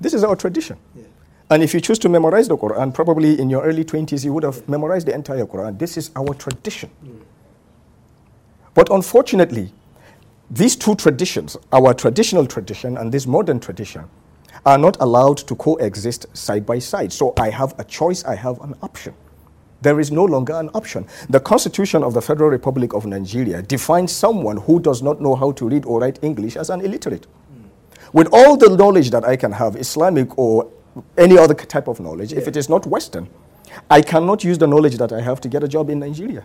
This 0.00 0.14
is 0.14 0.24
our 0.24 0.34
tradition. 0.34 0.76
Yeah. 0.96 1.04
And 1.50 1.62
if 1.62 1.74
you 1.74 1.80
choose 1.80 1.98
to 2.00 2.08
memorize 2.08 2.48
the 2.48 2.56
Quran, 2.56 2.92
probably 2.92 3.38
in 3.38 3.50
your 3.50 3.62
early 3.62 3.84
20s, 3.84 4.24
you 4.24 4.32
would 4.32 4.42
have 4.42 4.68
memorized 4.68 5.06
the 5.06 5.14
entire 5.14 5.46
Quran. 5.46 5.78
This 5.78 5.96
is 5.96 6.10
our 6.16 6.34
tradition. 6.34 6.90
Mm. 7.04 7.20
But 8.74 8.90
unfortunately, 8.90 9.72
these 10.50 10.76
two 10.76 10.94
traditions, 10.94 11.56
our 11.72 11.94
traditional 11.94 12.46
tradition 12.46 12.96
and 12.96 13.12
this 13.12 13.26
modern 13.26 13.60
tradition, 13.60 14.08
are 14.64 14.78
not 14.78 14.96
allowed 15.00 15.38
to 15.38 15.54
coexist 15.56 16.26
side 16.36 16.64
by 16.64 16.78
side. 16.78 17.12
So 17.12 17.34
I 17.38 17.50
have 17.50 17.78
a 17.78 17.84
choice, 17.84 18.24
I 18.24 18.34
have 18.34 18.60
an 18.60 18.74
option. 18.82 19.14
There 19.82 19.98
is 19.98 20.12
no 20.12 20.24
longer 20.24 20.54
an 20.54 20.70
option. 20.74 21.06
The 21.28 21.40
Constitution 21.40 22.04
of 22.04 22.14
the 22.14 22.22
Federal 22.22 22.50
Republic 22.50 22.94
of 22.94 23.04
Nigeria 23.04 23.62
defines 23.62 24.12
someone 24.12 24.56
who 24.58 24.78
does 24.78 25.02
not 25.02 25.20
know 25.20 25.34
how 25.34 25.50
to 25.52 25.68
read 25.68 25.84
or 25.84 26.00
write 26.00 26.20
English 26.22 26.56
as 26.56 26.70
an 26.70 26.80
illiterate. 26.80 27.26
Mm. 27.26 27.68
With 28.12 28.28
all 28.32 28.56
the 28.56 28.74
knowledge 28.76 29.10
that 29.10 29.24
I 29.24 29.36
can 29.36 29.50
have, 29.52 29.74
Islamic 29.76 30.38
or 30.38 30.70
any 31.18 31.36
other 31.36 31.54
type 31.54 31.88
of 31.88 31.98
knowledge, 31.98 32.32
yeah. 32.32 32.38
if 32.38 32.46
it 32.46 32.56
is 32.56 32.68
not 32.68 32.86
Western, 32.86 33.28
I 33.90 34.02
cannot 34.02 34.44
use 34.44 34.58
the 34.58 34.66
knowledge 34.68 34.96
that 34.98 35.12
I 35.12 35.20
have 35.20 35.40
to 35.40 35.48
get 35.48 35.64
a 35.64 35.68
job 35.68 35.90
in 35.90 35.98
Nigeria. 35.98 36.44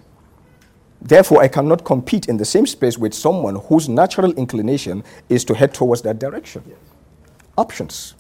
Therefore, 1.00 1.42
I 1.44 1.48
cannot 1.48 1.86
compete 1.86 2.28
in 2.28 2.38
the 2.38 2.46
same 2.46 2.66
space 2.66 2.98
with 2.98 3.14
someone 3.14 3.56
whose 3.56 3.88
natural 3.88 4.32
inclination 4.34 5.04
is 5.30 5.46
to 5.46 5.54
head 5.54 5.74
towards 5.76 6.02
that 6.02 6.18
direction. 6.18 6.64
Yes. 6.68 6.78
Options. 7.56 8.16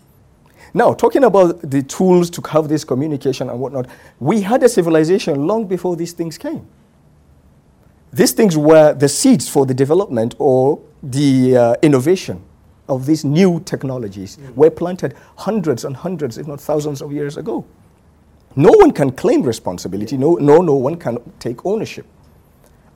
Now, 0.74 0.93
talking 0.93 1.24
about 1.24 1.62
the 1.62 1.83
tools 1.83 2.29
to 2.31 2.41
have 2.50 2.67
this 2.67 2.83
communication 2.83 3.50
and 3.50 3.59
whatnot, 3.59 3.88
we 4.19 4.41
had 4.41 4.63
a 4.63 4.69
civilization 4.69 5.47
long 5.47 5.67
before 5.67 5.95
these 5.95 6.13
things 6.13 6.38
came. 6.38 6.67
These 8.12 8.31
things 8.31 8.57
were 8.57 8.93
the 8.93 9.09
seeds 9.09 9.50
for 9.50 9.65
the 9.65 9.74
development 9.74 10.36
or 10.39 10.79
the 11.03 11.57
uh, 11.57 11.75
innovation 11.81 12.41
of 12.89 13.05
these 13.05 13.25
new 13.25 13.59
technologies 13.62 14.38
mm. 14.38 14.55
were 14.55 14.69
planted 14.69 15.15
hundreds 15.38 15.83
and 15.83 15.95
hundreds, 15.95 16.38
if 16.38 16.47
not 16.47 16.59
thousands 16.59 17.01
of 17.01 17.12
years 17.12 17.38
ago. 17.38 17.65
No 18.55 18.71
one 18.71 18.91
can 18.91 19.12
claim 19.12 19.43
responsibility, 19.43 20.17
no, 20.17 20.36
no, 20.36 20.62
no 20.62 20.74
one 20.74 20.95
can 20.95 21.19
take 21.39 21.65
ownership. 21.65 22.05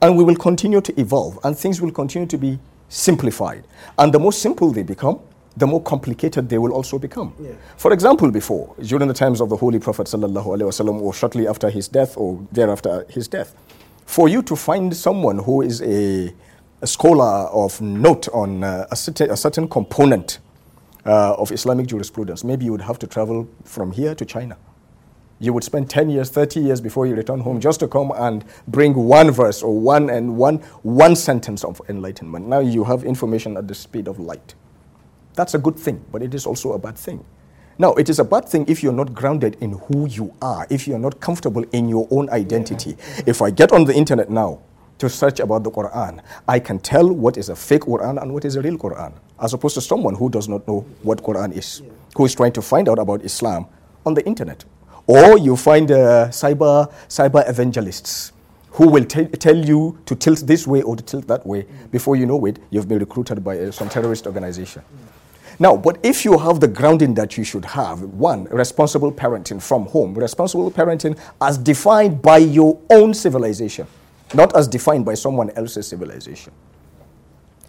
And 0.00 0.16
we 0.16 0.24
will 0.24 0.34
continue 0.34 0.80
to 0.80 1.00
evolve, 1.00 1.38
and 1.44 1.56
things 1.56 1.80
will 1.80 1.92
continue 1.92 2.26
to 2.26 2.38
be 2.38 2.58
simplified. 2.88 3.64
And 3.98 4.12
the 4.12 4.18
more 4.18 4.32
simple 4.32 4.72
they 4.72 4.82
become, 4.82 5.20
the 5.56 5.66
more 5.66 5.82
complicated 5.82 6.48
they 6.48 6.58
will 6.58 6.72
also 6.72 6.98
become. 6.98 7.34
Yeah. 7.40 7.52
For 7.76 7.92
example, 7.92 8.30
before, 8.30 8.74
during 8.82 9.08
the 9.08 9.14
times 9.14 9.40
of 9.40 9.48
the 9.48 9.56
Holy 9.56 9.78
Prophet 9.78 10.06
wasallam, 10.06 11.00
or 11.00 11.12
shortly 11.14 11.46
after 11.46 11.70
his 11.70 11.88
death 11.88 12.16
or 12.16 12.46
thereafter 12.52 13.06
his 13.08 13.28
death, 13.28 13.54
for 14.06 14.28
you 14.28 14.42
to 14.42 14.56
find 14.56 14.94
someone 14.96 15.38
who 15.38 15.62
is 15.62 15.82
a 15.82 16.32
a 16.82 16.86
scholar 16.86 17.46
of 17.52 17.80
note 17.80 18.28
on 18.34 18.64
uh, 18.64 18.86
a, 18.90 18.96
certain, 18.96 19.30
a, 19.30 19.36
certain, 19.36 19.68
component 19.68 20.40
uh, 21.06 21.34
of 21.34 21.52
Islamic 21.52 21.86
jurisprudence, 21.86 22.42
maybe 22.42 22.64
you 22.64 22.72
would 22.72 22.80
have 22.80 22.98
to 22.98 23.06
travel 23.06 23.48
from 23.64 23.92
here 23.92 24.16
to 24.16 24.24
China. 24.24 24.56
You 25.38 25.52
would 25.52 25.62
spend 25.64 25.88
10 25.88 26.10
years, 26.10 26.28
30 26.30 26.60
years 26.60 26.80
before 26.80 27.06
you 27.06 27.14
return 27.14 27.40
home 27.40 27.60
just 27.60 27.80
to 27.80 27.88
come 27.88 28.12
and 28.16 28.44
bring 28.66 28.94
one 28.94 29.30
verse 29.30 29.62
or 29.62 29.78
one 29.78 30.10
and 30.10 30.36
one, 30.36 30.58
one 30.82 31.14
sentence 31.14 31.62
of 31.64 31.80
enlightenment. 31.88 32.48
Now 32.48 32.58
you 32.58 32.82
have 32.84 33.04
information 33.04 33.56
at 33.56 33.68
the 33.68 33.74
speed 33.74 34.08
of 34.08 34.18
light. 34.18 34.54
That's 35.34 35.54
a 35.54 35.58
good 35.58 35.76
thing, 35.76 36.04
but 36.12 36.22
it 36.22 36.34
is 36.34 36.46
also 36.46 36.72
a 36.72 36.78
bad 36.78 36.96
thing. 36.96 37.24
Now, 37.78 37.94
it 37.94 38.10
is 38.10 38.18
a 38.18 38.24
bad 38.24 38.48
thing 38.48 38.66
if 38.68 38.82
you're 38.82 38.92
not 38.92 39.14
grounded 39.14 39.56
in 39.60 39.72
who 39.72 40.06
you 40.06 40.34
are, 40.42 40.66
if 40.70 40.86
you're 40.86 40.98
not 40.98 41.20
comfortable 41.20 41.64
in 41.72 41.88
your 41.88 42.06
own 42.10 42.28
identity. 42.30 42.96
If 43.26 43.40
I 43.40 43.50
get 43.50 43.72
on 43.72 43.84
the 43.84 43.94
internet 43.94 44.30
now 44.30 44.60
to 44.98 45.08
search 45.08 45.40
about 45.40 45.64
the 45.64 45.70
Quran, 45.70 46.20
I 46.46 46.58
can 46.58 46.78
tell 46.78 47.10
what 47.10 47.38
is 47.38 47.48
a 47.48 47.56
fake 47.56 47.82
Quran 47.82 48.20
and 48.20 48.32
what 48.32 48.44
is 48.44 48.56
a 48.56 48.62
real 48.62 48.76
Quran, 48.76 49.14
as 49.40 49.54
opposed 49.54 49.74
to 49.76 49.80
someone 49.80 50.14
who 50.14 50.28
does 50.28 50.48
not 50.48 50.68
know 50.68 50.80
what 51.02 51.22
Quran 51.22 51.56
is, 51.56 51.82
who 52.14 52.26
is 52.26 52.34
trying 52.34 52.52
to 52.52 52.62
find 52.62 52.88
out 52.88 52.98
about 52.98 53.22
Islam 53.22 53.66
on 54.04 54.14
the 54.14 54.24
internet. 54.26 54.64
Or 55.06 55.38
you 55.38 55.56
find 55.56 55.90
uh, 55.90 56.28
cyber, 56.28 56.92
cyber 57.08 57.48
evangelists 57.48 58.32
who 58.72 58.88
will 58.88 59.04
t- 59.04 59.24
tell 59.26 59.56
you 59.56 59.98
to 60.06 60.14
tilt 60.14 60.40
this 60.46 60.66
way 60.66 60.82
or 60.82 60.96
to 60.96 61.02
tilt 61.02 61.26
that 61.26 61.46
way. 61.46 61.66
Before 61.90 62.16
you 62.16 62.26
know 62.26 62.44
it, 62.46 62.58
you've 62.70 62.88
been 62.88 62.98
recruited 62.98 63.42
by 63.42 63.58
uh, 63.58 63.70
some 63.70 63.88
terrorist 63.88 64.26
organization. 64.26 64.82
Now, 65.58 65.76
but 65.76 65.98
if 66.02 66.24
you 66.24 66.38
have 66.38 66.60
the 66.60 66.68
grounding 66.68 67.14
that 67.14 67.36
you 67.36 67.44
should 67.44 67.64
have, 67.64 68.02
one, 68.02 68.44
responsible 68.44 69.12
parenting 69.12 69.62
from 69.62 69.86
home, 69.86 70.14
responsible 70.14 70.70
parenting 70.70 71.18
as 71.40 71.58
defined 71.58 72.22
by 72.22 72.38
your 72.38 72.78
own 72.90 73.14
civilization, 73.14 73.86
not 74.34 74.56
as 74.56 74.66
defined 74.68 75.04
by 75.04 75.14
someone 75.14 75.50
else's 75.50 75.86
civilization. 75.86 76.52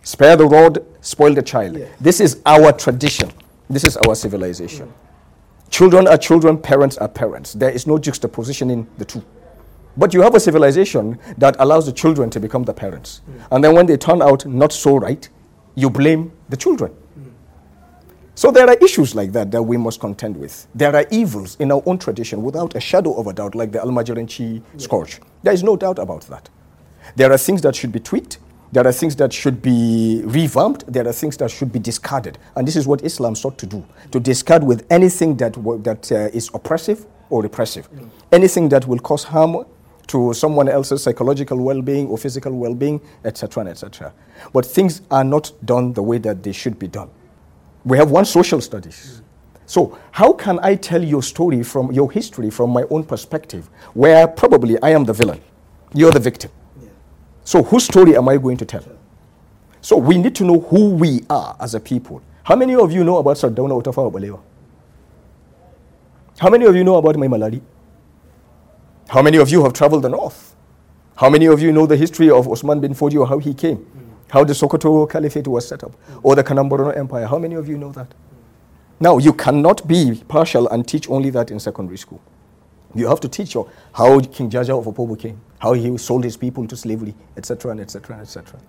Spare 0.03 0.35
the 0.35 0.45
rod, 0.45 0.85
spoil 1.01 1.33
the 1.33 1.41
child. 1.41 1.77
Yeah. 1.77 1.85
This 1.99 2.19
is 2.19 2.41
our 2.45 2.71
tradition. 2.73 3.31
This 3.69 3.83
is 3.83 3.97
our 3.97 4.15
civilization. 4.15 4.91
Children 5.69 6.07
are 6.07 6.17
children, 6.17 6.57
parents 6.57 6.97
are 6.97 7.07
parents. 7.07 7.53
There 7.53 7.69
is 7.69 7.87
no 7.87 7.97
juxtaposition 7.97 8.69
in 8.69 8.87
the 8.97 9.05
two. 9.05 9.23
But 9.95 10.13
you 10.13 10.21
have 10.21 10.35
a 10.35 10.39
civilization 10.39 11.19
that 11.37 11.55
allows 11.59 11.85
the 11.85 11.91
children 11.91 12.29
to 12.31 12.39
become 12.39 12.63
the 12.63 12.73
parents. 12.73 13.21
And 13.51 13.63
then 13.63 13.75
when 13.75 13.85
they 13.85 13.97
turn 13.97 14.21
out 14.21 14.45
not 14.45 14.73
so 14.73 14.97
right, 14.97 15.27
you 15.75 15.89
blame 15.89 16.31
the 16.49 16.57
children. 16.57 16.93
So 18.35 18.49
there 18.49 18.67
are 18.67 18.73
issues 18.81 19.13
like 19.13 19.31
that 19.33 19.51
that 19.51 19.61
we 19.61 19.77
must 19.77 19.99
contend 19.99 20.35
with. 20.37 20.67
There 20.73 20.95
are 20.95 21.05
evils 21.11 21.55
in 21.59 21.71
our 21.71 21.83
own 21.85 21.99
tradition 21.99 22.41
without 22.41 22.75
a 22.75 22.79
shadow 22.79 23.13
of 23.13 23.27
a 23.27 23.33
doubt, 23.33 23.53
like 23.53 23.71
the 23.71 23.77
Almajiranchi 23.79 24.61
scourge. 24.77 25.21
There 25.43 25.53
is 25.53 25.63
no 25.63 25.75
doubt 25.77 25.99
about 25.99 26.23
that. 26.23 26.49
There 27.15 27.31
are 27.31 27.37
things 27.37 27.61
that 27.61 27.75
should 27.75 27.91
be 27.91 27.99
tweaked. 27.99 28.39
There 28.71 28.87
are 28.87 28.91
things 28.91 29.15
that 29.17 29.31
should 29.31 29.61
be 29.61 30.23
revamped. 30.25 30.91
There 30.91 31.07
are 31.07 31.13
things 31.13 31.37
that 31.37 31.51
should 31.51 31.71
be 31.71 31.77
discarded. 31.77 32.39
And 32.55 32.67
this 32.67 32.75
is 32.75 32.87
what 32.87 33.03
Islam 33.03 33.35
sought 33.35 33.59
to 33.59 33.67
do 33.67 33.85
to 34.11 34.19
discard 34.19 34.63
with 34.63 34.87
anything 34.89 35.37
that, 35.37 35.53
that 35.83 36.11
uh, 36.11 36.15
is 36.33 36.49
oppressive 36.55 37.05
or 37.29 37.43
repressive, 37.43 37.87
anything 38.31 38.67
that 38.69 38.87
will 38.87 38.99
cause 38.99 39.23
harm 39.25 39.63
to 40.07 40.33
someone 40.33 40.67
else's 40.67 41.03
psychological 41.03 41.57
well-being 41.59 42.07
or 42.07 42.17
physical 42.17 42.51
well-being, 42.51 42.99
etc., 43.23 43.67
etc. 43.67 44.11
But 44.51 44.65
things 44.65 45.03
are 45.11 45.23
not 45.23 45.51
done 45.63 45.93
the 45.93 46.01
way 46.01 46.17
that 46.17 46.41
they 46.41 46.51
should 46.51 46.79
be 46.79 46.87
done. 46.87 47.11
We 47.85 47.97
have 47.97 48.11
one 48.11 48.25
social 48.25 48.61
studies. 48.61 49.21
So, 49.65 49.97
how 50.11 50.33
can 50.33 50.59
I 50.61 50.75
tell 50.75 51.03
your 51.03 51.23
story 51.23 51.63
from 51.63 51.91
your 51.91 52.11
history 52.11 52.49
from 52.49 52.69
my 52.69 52.83
own 52.89 53.03
perspective, 53.03 53.69
where 53.93 54.27
probably 54.27 54.81
I 54.81 54.89
am 54.89 55.05
the 55.05 55.13
villain, 55.13 55.41
you're 55.93 56.11
the 56.11 56.19
victim? 56.19 56.51
So, 57.43 57.63
whose 57.63 57.85
story 57.85 58.15
am 58.15 58.29
I 58.29 58.37
going 58.37 58.57
to 58.57 58.65
tell? 58.65 58.83
So, 59.81 59.97
we 59.97 60.17
need 60.17 60.35
to 60.35 60.43
know 60.43 60.59
who 60.59 60.89
we 60.91 61.21
are 61.29 61.55
as 61.59 61.75
a 61.75 61.79
people. 61.79 62.21
How 62.43 62.55
many 62.55 62.75
of 62.75 62.91
you 62.91 63.03
know 63.03 63.17
about 63.17 63.37
Sardauna 63.37 63.81
Otafawa 63.81 64.11
Balewa? 64.11 64.39
How 66.39 66.49
many 66.49 66.65
of 66.65 66.75
you 66.75 66.83
know 66.83 66.95
about 66.95 67.15
my 67.17 67.27
Maimalari? 67.27 67.61
How 69.07 69.21
many 69.21 69.37
of 69.37 69.49
you 69.49 69.63
have 69.63 69.73
traveled 69.73 70.03
the 70.03 70.09
north? 70.09 70.55
How 71.15 71.29
many 71.29 71.45
of 71.45 71.61
you 71.61 71.71
know 71.71 71.85
the 71.85 71.95
history 71.95 72.29
of 72.29 72.47
Osman 72.47 72.79
bin 72.79 72.93
Fodio, 72.93 73.27
how 73.27 73.37
he 73.37 73.53
came? 73.53 73.85
How 74.33 74.43
the 74.43 74.53
Sokoto 74.53 75.07
Caliphate 75.07 75.47
was 75.47 75.67
set 75.67 75.83
up? 75.83 75.95
Or 76.23 76.35
the 76.35 76.43
Kanem-Bornu 76.43 76.97
Empire? 76.97 77.27
How 77.27 77.37
many 77.37 77.53
of 77.53 77.69
you 77.69 77.77
know 77.77 77.91
that? 77.91 78.07
Now, 78.99 79.19
you 79.19 79.31
cannot 79.31 79.87
be 79.87 80.23
partial 80.27 80.67
and 80.69 80.87
teach 80.87 81.07
only 81.07 81.29
that 81.29 81.51
in 81.51 81.59
secondary 81.59 81.97
school. 81.99 82.19
You 82.95 83.05
have 83.09 83.19
to 83.19 83.27
teach 83.27 83.53
your, 83.53 83.69
how 83.93 84.19
King 84.21 84.49
Jaja 84.49 84.71
of 84.79 84.85
Opobo 84.85 85.19
came, 85.19 85.39
how 85.59 85.73
he 85.73 85.95
sold 85.99 86.23
his 86.23 86.35
people 86.35 86.65
to 86.65 86.75
slavery, 86.75 87.13
etc., 87.37 87.69
and 87.73 87.79
etc., 87.81 88.15
and 88.15 88.23
etc. 88.23 88.59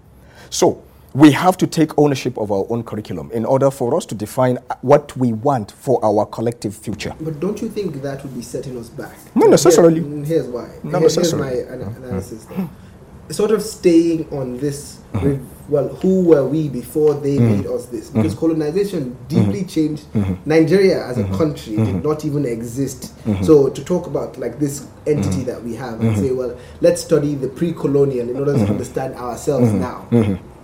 So, 0.50 0.82
we 1.14 1.30
have 1.30 1.56
to 1.56 1.66
take 1.66 1.96
ownership 1.98 2.36
of 2.36 2.52
our 2.52 2.66
own 2.68 2.82
curriculum 2.82 3.30
in 3.32 3.46
order 3.46 3.70
for 3.70 3.96
us 3.96 4.04
to 4.06 4.14
define 4.14 4.58
what 4.82 5.16
we 5.16 5.32
want 5.32 5.70
for 5.72 5.98
our 6.04 6.26
collective 6.26 6.76
future. 6.76 7.14
But 7.20 7.40
don't 7.40 7.62
you 7.62 7.70
think 7.70 8.02
that 8.02 8.22
would 8.22 8.34
be 8.34 8.42
setting 8.42 8.76
us 8.76 8.90
back? 8.90 9.16
Not 9.34 9.48
necessarily. 9.48 10.02
Here- 10.02 10.24
here's 10.26 10.46
why. 10.46 10.68
Not 10.82 10.90
Here- 10.90 11.00
here's 11.00 11.16
necessarily. 11.16 11.64
my 11.64 11.72
ana- 11.72 11.94
analysis. 12.04 12.44
Mm-hmm. 12.44 12.83
Sort 13.30 13.50
of 13.50 13.62
staying 13.62 14.28
on 14.30 14.58
this. 14.58 15.00
Uh-huh. 15.14 15.28
with- 15.28 15.46
Well, 15.66 15.88
who 15.88 16.24
were 16.24 16.46
we 16.46 16.68
before 16.68 17.14
they 17.14 17.36
mm-hmm. 17.38 17.56
made 17.56 17.66
us 17.66 17.86
this? 17.86 18.10
Because 18.10 18.32
mm-hmm. 18.34 18.40
colonization 18.40 19.16
deeply 19.28 19.60
mm-hmm. 19.60 19.66
changed 19.66 20.04
Nigeria 20.44 21.06
as 21.06 21.16
a 21.16 21.24
country. 21.38 21.76
Did 21.76 22.04
not 22.04 22.24
even 22.26 22.44
exist. 22.44 23.14
So 23.42 23.70
to 23.70 23.82
talk 23.84 24.06
about 24.06 24.36
like 24.38 24.58
this 24.58 24.86
entity 25.06 25.42
that 25.44 25.62
we 25.62 25.74
have 25.76 26.00
and 26.02 26.16
say, 26.18 26.32
well, 26.32 26.54
let's 26.82 27.00
study 27.02 27.34
the 27.34 27.48
pre-colonial 27.48 28.28
in 28.28 28.36
order 28.36 28.52
to 28.52 28.66
understand 28.66 29.14
ourselves 29.14 29.72
now. 29.72 30.06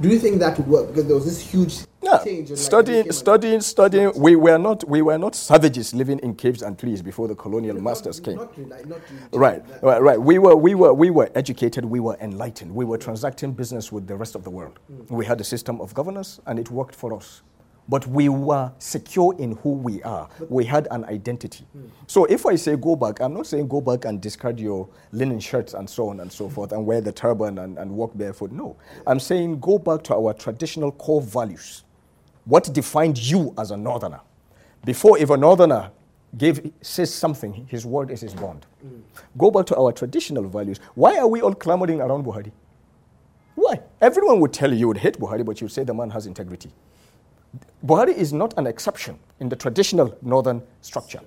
Do 0.00 0.08
you 0.08 0.18
think 0.18 0.38
that 0.40 0.56
would 0.58 0.66
work? 0.66 0.88
Because 0.88 1.06
there 1.06 1.14
was 1.14 1.26
this 1.26 1.40
huge 1.40 1.80
Yeah, 2.02 2.18
change. 2.24 2.50
in, 2.50 2.56
like, 2.56 2.58
studying, 2.58 2.98
became 3.00 3.12
studying, 3.12 3.60
studying. 3.60 4.12
We 4.16 4.34
were 4.34 4.56
not, 4.58 4.88
we 4.88 5.02
were 5.02 5.18
not 5.18 5.34
savages 5.34 5.92
living 5.94 6.18
in 6.20 6.34
caves 6.36 6.62
and 6.62 6.78
trees 6.78 7.02
before 7.02 7.28
the 7.28 7.34
colonial 7.34 7.78
masters 7.80 8.18
came. 8.18 8.36
Not 8.36 8.56
not 8.88 9.00
Right, 9.32 9.62
right, 9.82 10.00
right. 10.00 10.20
We 10.20 10.38
were, 10.38 10.56
we 10.56 10.74
were, 10.74 10.94
we 10.94 11.10
were 11.10 11.30
educated. 11.34 11.84
We 11.84 12.00
were 12.00 12.16
enlightened. 12.20 12.74
We 12.74 12.86
were 12.86 12.96
transacting 12.96 13.52
business 13.52 13.92
with 13.92 14.06
the 14.06 14.16
rest 14.16 14.34
of 14.34 14.42
the 14.42 14.50
world. 14.50 14.78
Mm. 14.90 15.10
We 15.10 15.26
had 15.26 15.38
a 15.40 15.44
system 15.44 15.80
of 15.82 15.92
governance, 15.92 16.40
and 16.46 16.58
it 16.58 16.70
worked 16.70 16.94
for 16.94 17.12
us. 17.14 17.42
But 17.88 18.06
we 18.06 18.28
were 18.28 18.70
secure 18.78 19.34
in 19.38 19.56
who 19.56 19.70
we 19.72 20.02
are. 20.02 20.28
We 20.48 20.64
had 20.64 20.86
an 20.90 21.04
identity. 21.06 21.64
Hmm. 21.72 21.86
So 22.06 22.24
if 22.26 22.46
I 22.46 22.54
say 22.54 22.76
go 22.76 22.94
back, 22.94 23.20
I'm 23.20 23.34
not 23.34 23.46
saying 23.46 23.66
go 23.68 23.80
back 23.80 24.04
and 24.04 24.20
discard 24.20 24.60
your 24.60 24.88
linen 25.12 25.40
shirts 25.40 25.74
and 25.74 25.88
so 25.90 26.08
on 26.08 26.20
and 26.20 26.30
so 26.30 26.48
forth 26.48 26.72
and 26.72 26.86
wear 26.86 27.00
the 27.00 27.12
turban 27.12 27.58
and, 27.58 27.78
and 27.78 27.90
walk 27.90 28.16
barefoot. 28.16 28.52
No. 28.52 28.76
I'm 29.06 29.18
saying 29.18 29.58
go 29.60 29.78
back 29.78 30.02
to 30.04 30.14
our 30.14 30.32
traditional 30.34 30.92
core 30.92 31.20
values. 31.22 31.84
What 32.44 32.72
defined 32.72 33.18
you 33.18 33.54
as 33.58 33.70
a 33.70 33.76
northerner? 33.76 34.20
Before, 34.84 35.18
if 35.18 35.30
a 35.30 35.36
northerner 35.36 35.90
gave, 36.36 36.72
says 36.80 37.12
something, 37.12 37.66
his 37.68 37.84
word 37.84 38.10
is 38.10 38.20
his 38.20 38.34
bond. 38.34 38.66
Hmm. 38.82 39.00
Go 39.36 39.50
back 39.50 39.66
to 39.66 39.76
our 39.76 39.92
traditional 39.92 40.44
values. 40.48 40.78
Why 40.94 41.18
are 41.18 41.26
we 41.28 41.40
all 41.42 41.54
clamoring 41.54 42.00
around 42.00 42.24
Buhari? 42.24 42.52
Why? 43.56 43.80
Everyone 44.00 44.40
would 44.40 44.52
tell 44.52 44.72
you 44.72 44.78
you 44.78 44.88
would 44.88 44.96
hate 44.98 45.18
Buhari, 45.18 45.44
but 45.44 45.60
you'd 45.60 45.72
say 45.72 45.84
the 45.84 45.92
man 45.92 46.10
has 46.10 46.26
integrity. 46.26 46.70
Buhari 47.84 48.14
is 48.14 48.32
not 48.32 48.54
an 48.58 48.66
exception 48.66 49.18
in 49.40 49.48
the 49.48 49.56
traditional 49.56 50.16
northern 50.22 50.62
structure. 50.82 51.20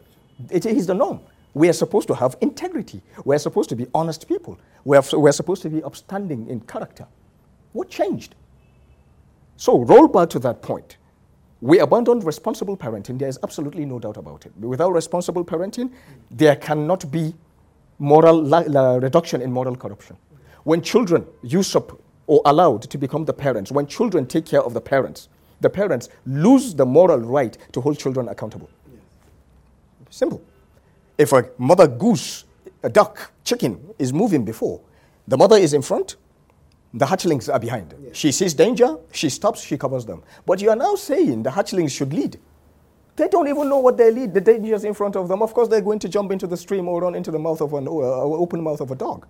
It 0.49 0.65
is 0.65 0.87
the 0.87 0.93
norm. 0.93 1.19
We 1.53 1.69
are 1.69 1.73
supposed 1.73 2.07
to 2.07 2.15
have 2.15 2.35
integrity. 2.41 3.01
We 3.25 3.35
are 3.35 3.39
supposed 3.39 3.69
to 3.69 3.75
be 3.75 3.87
honest 3.93 4.27
people. 4.27 4.59
We 4.85 4.97
are, 4.97 5.03
we 5.17 5.29
are 5.29 5.33
supposed 5.33 5.61
to 5.63 5.69
be 5.69 5.83
upstanding 5.83 6.47
in 6.49 6.61
character. 6.61 7.07
What 7.73 7.89
changed? 7.89 8.35
So, 9.57 9.79
roll 9.83 10.07
back 10.07 10.29
to 10.31 10.39
that 10.39 10.61
point. 10.61 10.97
We 11.61 11.79
abandoned 11.79 12.23
responsible 12.25 12.75
parenting. 12.75 13.17
There 13.19 13.29
is 13.29 13.39
absolutely 13.43 13.85
no 13.85 13.99
doubt 13.99 14.17
about 14.17 14.45
it. 14.45 14.51
Without 14.57 14.91
responsible 14.91 15.45
parenting, 15.45 15.91
there 16.29 16.55
cannot 16.55 17.09
be 17.11 17.33
moral 17.99 18.41
la- 18.43 18.63
la- 18.67 18.95
reduction 18.95 19.41
in 19.41 19.51
moral 19.51 19.75
corruption. 19.75 20.17
When 20.63 20.81
children 20.81 21.25
usurp 21.41 22.01
or 22.27 22.41
allowed 22.45 22.81
to 22.83 22.97
become 22.97 23.25
the 23.25 23.33
parents, 23.33 23.71
when 23.71 23.87
children 23.87 24.25
take 24.25 24.45
care 24.45 24.61
of 24.61 24.73
the 24.73 24.81
parents, 24.81 25.29
the 25.63 25.69
parents 25.69 26.09
lose 26.25 26.75
the 26.75 26.85
moral 26.85 27.19
right 27.19 27.57
to 27.71 27.81
hold 27.81 27.97
children 27.97 28.27
accountable. 28.29 28.69
Simple. 30.09 30.41
If 31.17 31.33
a 31.33 31.49
mother 31.57 31.87
goose, 31.87 32.45
a 32.83 32.89
duck, 32.89 33.31
chicken 33.43 33.79
is 33.97 34.13
moving 34.13 34.45
before, 34.45 34.79
the 35.27 35.37
mother 35.37 35.57
is 35.57 35.73
in 35.73 35.81
front, 35.81 36.17
the 36.93 37.05
hatchlings 37.05 37.51
are 37.51 37.59
behind. 37.59 37.95
She 38.13 38.31
sees 38.31 38.53
danger, 38.53 38.97
she 39.11 39.29
stops, 39.29 39.63
she 39.63 39.77
covers 39.77 40.05
them. 40.05 40.21
But 40.45 40.61
you 40.61 40.69
are 40.69 40.75
now 40.75 40.95
saying 40.95 41.41
the 41.41 41.49
hatchlings 41.49 41.91
should 41.91 42.13
lead. 42.13 42.39
They 43.15 43.27
don't 43.27 43.47
even 43.47 43.69
know 43.69 43.79
what 43.79 43.97
they 43.97 44.11
lead. 44.11 44.33
The 44.33 44.41
danger 44.41 44.73
is 44.75 44.83
in 44.83 44.93
front 44.93 45.15
of 45.15 45.27
them. 45.27 45.41
Of 45.41 45.53
course, 45.53 45.67
they're 45.67 45.81
going 45.81 45.99
to 45.99 46.09
jump 46.09 46.31
into 46.31 46.47
the 46.47 46.57
stream 46.57 46.87
or 46.87 47.01
run 47.01 47.15
into 47.15 47.31
the 47.31 47.39
mouth 47.39 47.61
of 47.61 47.73
an 47.73 47.87
uh, 47.87 47.91
open 47.91 48.61
mouth 48.61 48.81
of 48.81 48.91
a 48.91 48.95
dog. 48.95 49.27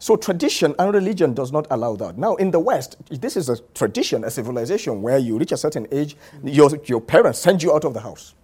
So 0.00 0.16
tradition 0.16 0.74
and 0.78 0.94
religion 0.94 1.34
does 1.34 1.52
not 1.52 1.66
allow 1.70 1.94
that. 1.96 2.16
Now, 2.16 2.34
in 2.36 2.50
the 2.50 2.58
West, 2.58 2.96
this 3.10 3.36
is 3.36 3.50
a 3.50 3.58
tradition, 3.74 4.24
a 4.24 4.30
civilization 4.30 5.02
where 5.02 5.18
you 5.18 5.38
reach 5.38 5.52
a 5.52 5.58
certain 5.58 5.86
age, 5.92 6.16
your, 6.42 6.70
your 6.86 7.02
parents 7.02 7.38
send 7.38 7.62
you 7.62 7.74
out 7.74 7.84
of 7.84 7.92
the 7.92 8.00
house. 8.00 8.34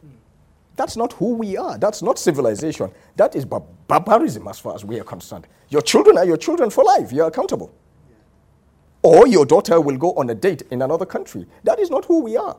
That's 0.77 0.99
not 0.99 1.15
who 1.15 1.33
we 1.33 1.57
are. 1.57 1.79
That's 1.79 2.03
not 2.03 2.19
civilization. 2.19 2.91
That 3.17 3.35
is 3.35 3.47
bar- 3.47 3.63
barbarism 3.89 4.47
as 4.49 4.59
far 4.59 4.75
as 4.75 4.85
we 4.85 5.01
are 5.01 5.05
concerned. 5.05 5.47
Your 5.71 5.81
children 5.81 6.19
are 6.19 6.27
your 6.27 6.37
children 6.37 6.69
for 6.69 6.85
life. 6.85 7.11
You're 7.11 7.29
accountable. 7.29 7.73
Or 9.03 9.27
your 9.27 9.47
daughter 9.47 9.81
will 9.81 9.97
go 9.97 10.13
on 10.13 10.29
a 10.29 10.35
date 10.35 10.63
in 10.71 10.83
another 10.83 11.07
country. 11.07 11.47
That 11.65 11.79
is 11.81 11.89
not 11.89 12.05
who 12.05 12.21
we 12.21 12.37
are. 12.37 12.59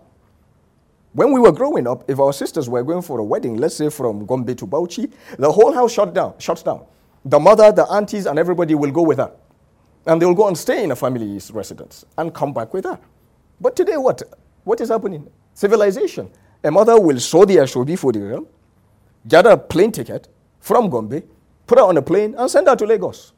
When 1.14 1.32
we 1.32 1.40
were 1.40 1.52
growing 1.52 1.86
up, 1.86 2.10
if 2.10 2.20
our 2.20 2.34
sisters 2.34 2.68
were 2.68 2.82
going 2.84 3.04
for 3.04 3.20
a 3.20 3.24
wedding, 3.24 3.58
let's 3.58 3.76
say 3.76 3.90
from 3.92 4.26
Gombe 4.26 4.56
to 4.56 4.66
Bauchi, 4.66 5.12
the 5.38 5.52
whole 5.52 5.72
house 5.72 5.92
shut 5.92 6.16
down, 6.16 6.34
shuts 6.40 6.64
down. 6.64 6.84
The 7.28 7.38
mother, 7.38 7.74
the 7.74 7.86
aunties, 7.92 8.26
and 8.26 8.40
everybody 8.40 8.74
will 8.74 8.92
go 8.92 9.02
with 9.02 9.18
her. 9.18 9.30
And 10.06 10.22
they'll 10.22 10.34
go 10.34 10.48
and 10.48 10.58
stay 10.58 10.86
in 10.86 10.92
a 10.92 10.96
family's 10.96 11.52
residence 11.52 12.06
and 12.18 12.34
come 12.34 12.54
back 12.54 12.74
with 12.74 12.86
her. 12.86 12.98
But 13.60 13.76
today, 13.76 13.98
what? 13.98 14.24
What 14.64 14.80
is 14.80 14.88
happening? 14.88 15.30
Civilization. 15.54 16.32
A 16.64 16.72
mother 16.72 16.98
will 16.98 17.20
sew 17.20 17.44
the 17.44 17.58
ashobi 17.58 18.00
for 18.00 18.14
the 18.14 18.20
girl, 18.20 18.48
get 19.28 19.46
a 19.46 19.58
plane 19.58 19.92
ticket 19.92 20.30
from 20.62 20.90
Gombe, 20.90 21.22
put 21.66 21.78
her 21.78 21.84
on 21.84 21.98
a 21.98 22.02
plane, 22.02 22.34
and 22.38 22.50
send 22.50 22.68
her 22.68 22.78
to 22.78 22.86
Lagos. 22.86 23.34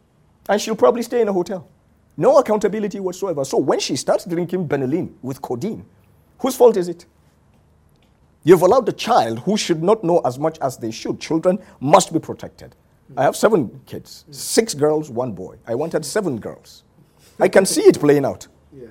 And 0.48 0.62
she'll 0.62 0.76
probably 0.76 1.02
stay 1.02 1.22
in 1.22 1.28
a 1.28 1.34
hotel. 1.34 1.68
No 2.16 2.38
accountability 2.38 3.00
whatsoever. 3.00 3.44
So 3.44 3.58
when 3.58 3.80
she 3.80 3.96
starts 3.96 4.26
drinking 4.26 4.68
Benylin 4.68 5.14
with 5.24 5.42
codeine, 5.42 5.84
whose 6.38 6.56
fault 6.56 6.78
is 6.78 6.90
it? 6.90 7.08
You've 8.44 8.62
allowed 8.62 8.88
a 8.88 8.94
child 8.94 9.40
who 9.40 9.58
should 9.58 9.82
not 9.82 10.04
know 10.04 10.20
as 10.20 10.38
much 10.38 10.60
as 10.60 10.78
they 10.78 10.92
should. 10.92 11.20
Children 11.20 11.58
must 11.80 12.14
be 12.14 12.20
protected. 12.20 12.76
I 13.18 13.24
have 13.24 13.36
seven 13.36 13.82
kids, 13.86 14.26
six 14.32 14.74
girls, 14.74 15.10
one 15.10 15.32
boy. 15.32 15.58
I 15.68 15.76
wanted 15.76 16.06
seven 16.06 16.40
girls. 16.40 16.84
I 17.40 17.48
can 17.48 17.66
see 17.66 17.82
it 17.82 18.00
playing 18.00 18.26
out. 18.26 18.48
Yeah. 18.72 18.88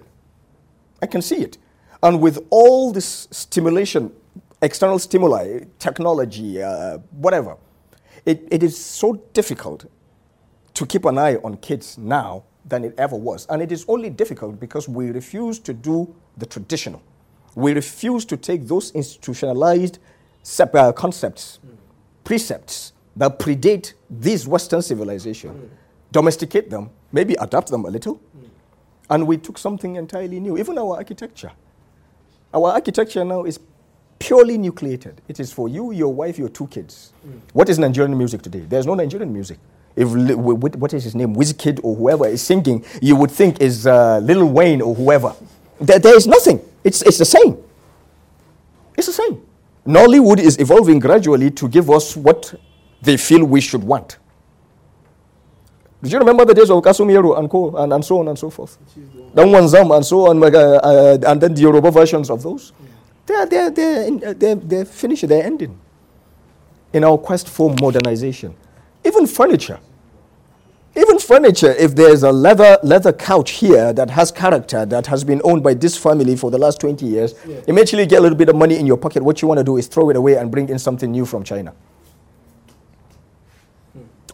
I 1.01 1.07
can 1.07 1.23
see 1.23 1.37
it. 1.37 1.59
And 2.03 2.21
with 2.21 2.45
all 2.51 2.93
this 2.93 3.29
stimulation, 3.31 4.13
external 4.63 4.99
stimuli, 4.99 5.61
technology, 5.79 6.63
uh, 6.63 6.99
whatever, 7.13 7.57
it, 8.25 8.47
it 8.51 8.63
is 8.63 8.77
so 8.77 9.15
difficult 9.33 9.87
to 10.75 10.87
keep 10.87 11.05
an 11.05 11.19
eye 11.19 11.37
on 11.37 11.57
kids 11.59 11.99
now 11.99 12.45
than 12.65 12.85
it 12.85 12.95
ever 12.99 13.17
was. 13.17 13.47
And 13.47 13.63
it 13.63 13.73
is 13.73 13.85
only 13.89 14.11
difficult 14.11 14.61
because 14.61 14.89
we 14.89 15.11
refuse 15.11 15.59
to 15.61 15.73
do 15.73 16.15
the 16.37 16.47
traditional. 16.47 17.03
We 17.55 17.73
refuse 17.73 18.25
to 18.27 18.37
take 18.37 18.67
those 18.67 18.91
institutionalized 18.93 19.99
concepts, 20.95 21.59
precepts 22.25 22.93
that 23.19 23.39
predate 23.39 23.93
this 24.09 24.47
Western 24.47 24.81
civilization, 24.81 25.71
domesticate 26.13 26.71
them, 26.71 26.89
maybe 27.13 27.35
adapt 27.41 27.69
them 27.69 27.85
a 27.85 27.89
little, 27.91 28.21
and 29.11 29.27
we 29.27 29.37
took 29.37 29.59
something 29.59 29.97
entirely 29.97 30.41
new. 30.41 30.57
Even 30.57 30.79
our 30.79 30.97
architecture. 30.97 31.51
Our 32.55 32.71
architecture 32.73 33.25
now 33.25 33.45
is 33.45 33.59
purely 34.19 34.57
nucleated. 34.57 35.21
It 35.29 35.41
is 35.41 35.53
for 35.53 35.69
you, 35.69 35.93
your 35.93 36.13
wife, 36.13 36.39
your 36.39 36.49
two 36.49 36.67
kids. 36.69 37.13
What 37.53 37.69
is 37.69 37.79
Nigerian 37.79 38.17
music 38.17 38.41
today? 38.43 38.61
There's 38.61 38.87
no 38.87 38.95
Nigerian 38.95 39.33
music. 39.33 39.59
If 39.97 40.09
what 40.11 40.95
is 40.95 41.03
his 41.05 41.15
name, 41.17 41.35
Wizkid 41.35 41.81
or 41.83 41.97
whoever 41.97 42.27
is 42.27 42.41
singing, 42.41 42.85
you 43.03 43.17
would 43.17 43.33
think 43.33 43.61
is 43.61 43.87
uh, 43.87 44.19
Lil 44.23 44.47
Wayne 44.47 44.81
or 44.81 44.95
whoever. 44.95 45.35
There, 45.81 45.99
there 45.99 46.17
is 46.17 46.27
nothing. 46.27 46.61
It's, 46.85 47.03
it's 47.03 47.19
the 47.19 47.25
same. 47.25 47.57
It's 48.97 49.09
the 49.09 49.13
same. 49.13 49.43
Nollywood 49.87 50.39
is 50.39 50.59
evolving 50.61 50.99
gradually 51.01 51.51
to 51.53 51.69
give 51.69 51.91
us 51.91 52.17
what 52.17 52.55
they 53.03 53.17
feel 53.17 53.45
we 53.45 53.61
should 53.61 53.83
want. 53.83 54.19
Do 56.03 56.09
you 56.09 56.19
remember 56.19 56.45
the 56.45 56.55
days 56.55 56.71
of 56.71 56.83
Kasumiro 56.83 57.39
and 57.39 57.51
co 57.51 57.77
and, 57.77 57.93
and 57.93 58.05
so 58.05 58.21
on 58.21 58.29
and 58.29 58.39
so 58.39 58.51
forth? 58.51 58.79
Dan 59.35 59.49
Wanzam 59.49 59.95
and 59.97 60.07
so 60.07 60.29
on, 60.29 60.43
uh, 60.43 60.47
uh, 60.47 61.19
and 61.27 61.41
then 61.41 61.55
the 61.55 61.61
Yoruba 61.63 61.91
versions 61.91 62.31
of 62.31 62.43
those. 62.43 62.73
They're, 63.27 63.47
they're, 63.47 63.71
they're, 63.71 64.03
in, 64.07 64.25
uh, 64.25 64.33
they're, 64.37 64.55
they're 64.55 64.85
finished, 64.85 65.27
they're 65.27 65.45
ending 65.45 65.79
in 66.93 67.05
our 67.05 67.19
quest 67.19 67.49
for 67.49 67.75
modernization. 67.81 68.55
Even 69.05 69.27
furniture. 69.27 69.81
Even 70.97 71.19
furniture, 71.19 71.73
if 71.73 71.95
there's 71.95 72.23
a 72.23 72.33
leather, 72.33 72.79
leather 72.83 73.13
couch 73.13 73.51
here 73.53 73.93
that 73.93 74.09
has 74.11 74.33
character, 74.33 74.87
that 74.87 75.07
has 75.07 75.23
been 75.23 75.41
owned 75.45 75.63
by 75.63 75.75
this 75.75 75.97
family 75.97 76.35
for 76.37 76.51
the 76.51 76.59
last 76.59 76.81
20 76.81 77.05
years, 77.07 77.35
Yeah. 77.47 77.57
eventually 77.69 78.03
you 78.05 78.09
get 78.09 78.19
a 78.21 78.23
little 78.23 78.39
bit 78.39 78.49
of 78.49 78.57
money 78.57 78.77
in 78.79 78.87
your 78.87 78.97
pocket. 78.97 79.23
What 79.23 79.43
you 79.43 79.49
want 79.49 79.59
to 79.59 79.65
do 79.65 79.77
is 79.77 79.87
throw 79.89 80.11
it 80.11 80.17
away 80.17 80.37
and 80.37 80.51
bring 80.51 80.69
in 80.69 80.79
something 80.79 81.11
new 81.13 81.25
from 81.27 81.45
China. 81.45 81.73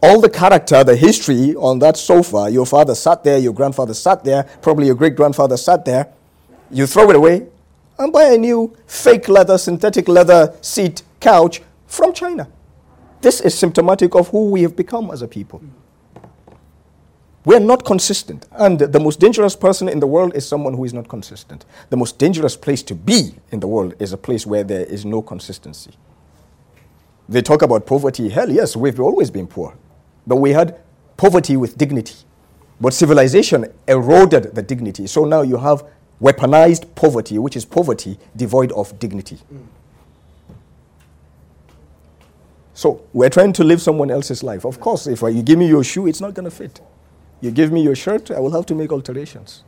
All 0.05 0.21
the 0.21 0.29
character, 0.29 0.83
the 0.83 0.95
history 0.95 1.55
on 1.55 1.79
that 1.79 1.97
sofa, 1.97 2.47
your 2.51 2.67
father 2.67 2.93
sat 2.93 3.23
there, 3.23 3.39
your 3.39 3.53
grandfather 3.53 3.95
sat 3.95 4.23
there, 4.23 4.43
probably 4.61 4.85
your 4.85 4.93
great 4.93 5.15
grandfather 5.15 5.57
sat 5.57 5.83
there, 5.83 6.13
you 6.69 6.85
throw 6.85 7.09
it 7.09 7.15
away 7.15 7.47
and 7.97 8.13
buy 8.13 8.25
a 8.25 8.37
new 8.37 8.77
fake 8.85 9.27
leather, 9.27 9.57
synthetic 9.57 10.07
leather 10.07 10.53
seat 10.61 11.01
couch 11.19 11.63
from 11.87 12.13
China. 12.13 12.47
This 13.21 13.41
is 13.41 13.57
symptomatic 13.57 14.13
of 14.13 14.27
who 14.27 14.51
we 14.51 14.61
have 14.61 14.75
become 14.75 15.09
as 15.09 15.23
a 15.23 15.27
people. 15.27 15.59
We're 17.43 17.59
not 17.59 17.83
consistent. 17.83 18.45
And 18.51 18.77
the 18.77 18.99
most 18.99 19.19
dangerous 19.19 19.55
person 19.55 19.89
in 19.89 19.99
the 19.99 20.07
world 20.07 20.35
is 20.35 20.47
someone 20.47 20.75
who 20.75 20.85
is 20.85 20.93
not 20.93 21.07
consistent. 21.07 21.65
The 21.89 21.97
most 21.97 22.19
dangerous 22.19 22.55
place 22.55 22.83
to 22.83 22.93
be 22.93 23.33
in 23.51 23.59
the 23.59 23.67
world 23.67 23.95
is 23.97 24.13
a 24.13 24.17
place 24.17 24.45
where 24.45 24.63
there 24.63 24.85
is 24.85 25.03
no 25.03 25.23
consistency. 25.23 25.95
They 27.27 27.41
talk 27.41 27.63
about 27.63 27.87
poverty. 27.87 28.29
Hell, 28.29 28.51
yes, 28.51 28.75
we've 28.75 28.99
always 28.99 29.31
been 29.31 29.47
poor. 29.47 29.75
But 30.27 30.37
we 30.37 30.51
had 30.51 30.79
poverty 31.17 31.57
with 31.57 31.77
dignity. 31.77 32.15
But 32.81 32.93
civilization 32.93 33.67
eroded 33.87 34.55
the 34.55 34.61
dignity. 34.61 35.07
So 35.07 35.25
now 35.25 35.41
you 35.41 35.57
have 35.57 35.85
weaponized 36.21 36.93
poverty, 36.95 37.37
which 37.37 37.55
is 37.55 37.65
poverty 37.65 38.17
devoid 38.35 38.71
of 38.73 38.97
dignity. 38.99 39.37
So 42.73 43.05
we're 43.13 43.29
trying 43.29 43.53
to 43.53 43.63
live 43.63 43.81
someone 43.81 44.11
else's 44.11 44.43
life. 44.43 44.65
Of 44.65 44.79
course, 44.79 45.07
if 45.07 45.21
you 45.21 45.41
give 45.41 45.57
me 45.57 45.67
your 45.67 45.83
shoe, 45.83 46.07
it's 46.07 46.19
not 46.19 46.33
going 46.33 46.43
to 46.43 46.51
fit. 46.51 46.81
You 47.39 47.51
give 47.51 47.71
me 47.71 47.81
your 47.81 47.95
shirt, 47.95 48.31
I 48.31 48.39
will 48.39 48.51
have 48.51 48.65
to 48.67 48.75
make 48.75 48.91
alterations. 48.91 49.63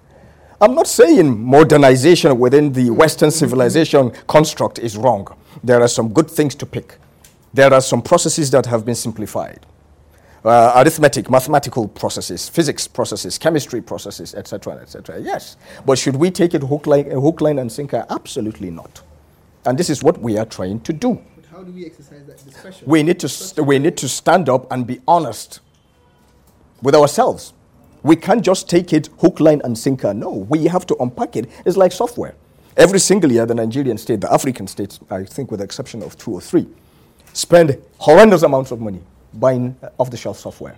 I'm 0.60 0.74
not 0.74 0.88
saying 0.88 1.40
modernization 1.40 2.38
within 2.40 2.74
the 2.74 2.90
Western 2.90 3.30
civilization 3.30 4.12
construct 4.28 4.80
is 4.80 4.98
wrong. 4.98 5.28
There 5.64 5.82
are 5.82 5.88
some 5.88 6.10
good 6.10 6.30
things 6.30 6.56
to 6.56 6.66
pick. 6.66 6.98
There 7.54 7.74
are 7.74 7.82
some 7.82 8.02
processes 8.02 8.52
that 8.52 8.66
have 8.66 8.84
been 8.84 8.96
simplified. 8.96 9.66
Uh, 10.46 10.72
arithmetic, 10.76 11.30
mathematical 11.30 11.88
processes, 11.88 12.48
physics 12.48 12.88
processes, 12.88 13.38
chemistry 13.38 13.82
processes, 13.82 14.36
etc., 14.36 14.74
etc. 14.76 15.20
Yes, 15.20 15.58
but 15.86 15.98
should 15.98 16.16
we 16.16 16.30
take 16.30 16.54
it 16.54 16.62
hook, 16.62 16.86
line, 16.86 17.10
hook, 17.10 17.42
line, 17.42 17.58
and 17.60 17.72
sinker? 17.72 18.06
Absolutely 18.10 18.70
not. 18.70 19.02
And 19.66 19.78
this 19.78 19.90
is 19.90 20.04
what 20.04 20.20
we 20.22 20.38
are 20.38 20.46
trying 20.46 20.80
to 20.82 20.94
do. 20.94 21.20
But 21.36 21.46
how 21.48 21.64
do 21.64 21.72
we 21.72 21.86
exercise 21.86 22.26
that 22.28 22.44
discretion? 22.46 22.88
We 22.88 23.02
need 23.02 23.20
to, 23.20 23.28
st- 23.28 23.66
we 23.66 23.80
need 23.80 23.98
to 23.98 24.08
stand 24.08 24.48
up 24.48 24.72
and 24.72 24.86
be 24.86 25.02
honest 25.08 25.60
with 26.84 26.94
ourselves. 26.94 27.54
We 28.04 28.16
can't 28.16 28.44
just 28.44 28.70
take 28.70 28.94
it 28.94 29.10
hook, 29.20 29.40
line, 29.40 29.62
and 29.64 29.78
sinker. 29.78 30.14
No, 30.14 30.30
we 30.30 30.66
have 30.66 30.86
to 30.86 30.96
unpack 30.98 31.36
it. 31.36 31.50
It's 31.66 31.76
like 31.78 31.92
software. 31.92 32.36
Every 32.78 33.00
single 33.00 33.32
year, 33.32 33.48
the 33.48 33.56
Nigerian 33.56 33.98
state, 33.98 34.22
the 34.22 34.32
African 34.32 34.68
states, 34.68 35.00
I 35.10 35.24
think 35.24 35.50
with 35.50 35.62
the 35.62 35.64
exception 35.64 36.04
of 36.04 36.16
two 36.16 36.32
or 36.32 36.42
three, 36.42 36.68
spend 37.34 37.82
horrendous 37.98 38.44
amounts 38.44 38.70
of 38.70 38.80
money 38.80 39.02
buying 39.34 39.76
uh, 39.82 39.90
off-the-shelf 40.00 40.38
software. 40.40 40.76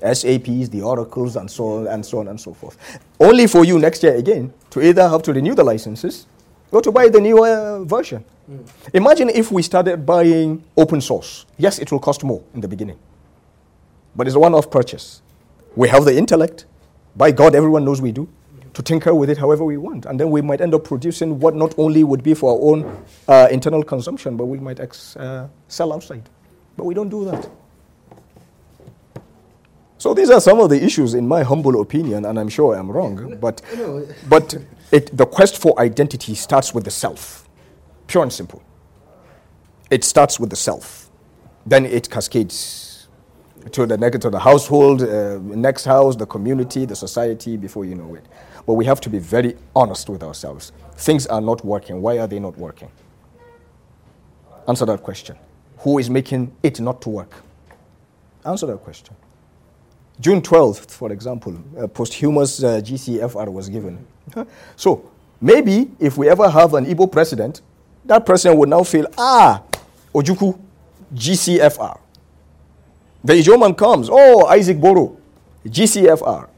SAPs, 0.00 0.68
the 0.68 0.82
oracles, 0.82 1.36
and 1.36 1.48
so 1.48 1.64
on 1.78 1.86
and 1.86 2.04
so 2.04 2.18
on 2.18 2.28
and 2.28 2.40
so 2.40 2.52
forth. 2.52 2.76
Only 3.20 3.46
for 3.46 3.64
you 3.64 3.78
next 3.78 4.02
year 4.02 4.16
again 4.16 4.52
to 4.70 4.80
either 4.82 5.08
have 5.08 5.22
to 5.22 5.32
renew 5.32 5.54
the 5.54 5.62
licenses 5.62 6.26
or 6.72 6.82
to 6.82 6.90
buy 6.90 7.08
the 7.08 7.20
newer 7.20 7.84
version. 7.84 8.24
Imagine 8.92 9.28
if 9.30 9.52
we 9.52 9.62
started 9.62 10.04
buying 10.04 10.64
open 10.76 11.00
source. 11.00 11.46
Yes, 11.56 11.78
it 11.78 11.92
will 11.92 12.00
cost 12.00 12.24
more 12.24 12.42
in 12.54 12.60
the 12.60 12.66
beginning, 12.66 12.98
but 14.16 14.26
it's 14.26 14.34
a 14.34 14.40
one-off 14.40 14.70
purchase. 14.70 15.22
We 15.76 15.88
have 15.88 16.04
the 16.04 16.16
intellect. 16.16 16.66
By 17.14 17.30
God, 17.30 17.54
everyone 17.54 17.84
knows 17.84 18.00
we 18.02 18.10
do. 18.10 18.28
To 18.74 18.82
tinker 18.82 19.14
with 19.14 19.28
it 19.30 19.36
however 19.38 19.64
we 19.64 19.76
want, 19.76 20.06
and 20.06 20.18
then 20.18 20.30
we 20.30 20.40
might 20.40 20.60
end 20.62 20.74
up 20.74 20.82
producing 20.82 21.38
what 21.38 21.54
not 21.54 21.78
only 21.78 22.04
would 22.04 22.22
be 22.22 22.32
for 22.34 22.54
our 22.54 22.72
own 22.72 23.04
uh, 23.28 23.46
internal 23.50 23.82
consumption, 23.84 24.36
but 24.36 24.46
we 24.46 24.58
might 24.58 24.80
ex- 24.80 25.14
uh, 25.16 25.46
sell 25.68 25.92
outside. 25.92 26.22
But 26.76 26.86
we 26.86 26.94
don't 26.94 27.10
do 27.10 27.24
that. 27.26 27.48
So 30.02 30.14
these 30.14 30.30
are 30.30 30.40
some 30.40 30.58
of 30.58 30.68
the 30.68 30.82
issues, 30.82 31.14
in 31.14 31.28
my 31.28 31.44
humble 31.44 31.80
opinion, 31.80 32.24
and 32.24 32.36
I'm 32.36 32.48
sure 32.48 32.74
I'm 32.74 32.90
wrong. 32.90 33.38
But, 33.40 33.62
No. 33.76 34.04
but 34.28 34.56
it, 34.90 35.16
the 35.16 35.26
quest 35.26 35.58
for 35.58 35.78
identity 35.78 36.34
starts 36.34 36.74
with 36.74 36.82
the 36.82 36.90
self, 36.90 37.48
pure 38.08 38.24
and 38.24 38.32
simple. 38.32 38.60
It 39.90 40.02
starts 40.02 40.40
with 40.40 40.50
the 40.50 40.56
self, 40.56 41.08
then 41.64 41.86
it 41.86 42.10
cascades 42.10 43.06
to 43.70 43.86
the 43.86 43.96
to 44.18 44.28
the 44.28 44.40
household, 44.40 45.02
uh, 45.02 45.38
next 45.68 45.84
house, 45.84 46.16
the 46.16 46.26
community, 46.26 46.84
the 46.84 46.96
society. 46.96 47.56
Before 47.56 47.84
you 47.84 47.94
know 47.94 48.16
it, 48.16 48.26
but 48.66 48.74
we 48.74 48.84
have 48.86 49.00
to 49.02 49.08
be 49.08 49.20
very 49.20 49.54
honest 49.72 50.08
with 50.08 50.24
ourselves. 50.24 50.72
Things 50.96 51.28
are 51.28 51.40
not 51.40 51.64
working. 51.64 52.02
Why 52.02 52.18
are 52.18 52.26
they 52.26 52.40
not 52.40 52.58
working? 52.58 52.90
Answer 54.66 54.86
that 54.86 55.04
question. 55.04 55.36
Who 55.84 56.00
is 56.00 56.10
making 56.10 56.50
it 56.64 56.80
not 56.80 57.00
to 57.02 57.08
work? 57.08 57.32
Answer 58.44 58.66
that 58.66 58.82
question. 58.82 59.14
June 60.20 60.40
12th, 60.40 60.90
for 60.90 61.10
example, 61.12 61.56
a 61.76 61.88
posthumous 61.88 62.62
uh, 62.62 62.80
GCFR 62.80 63.48
was 63.52 63.68
given. 63.68 64.04
So 64.76 65.10
maybe 65.40 65.90
if 65.98 66.16
we 66.16 66.28
ever 66.28 66.48
have 66.48 66.74
an 66.74 66.86
Igbo 66.86 67.10
president, 67.10 67.60
that 68.04 68.24
president 68.26 68.58
would 68.60 68.68
now 68.68 68.82
feel, 68.82 69.06
ah, 69.18 69.62
Ojukwu, 70.14 70.58
GCFR. 71.14 71.98
The 73.24 73.32
Ijoman 73.34 73.76
comes, 73.76 74.08
oh, 74.10 74.46
Isaac 74.46 74.80
Boro, 74.80 75.16
GCFR. 75.66 76.48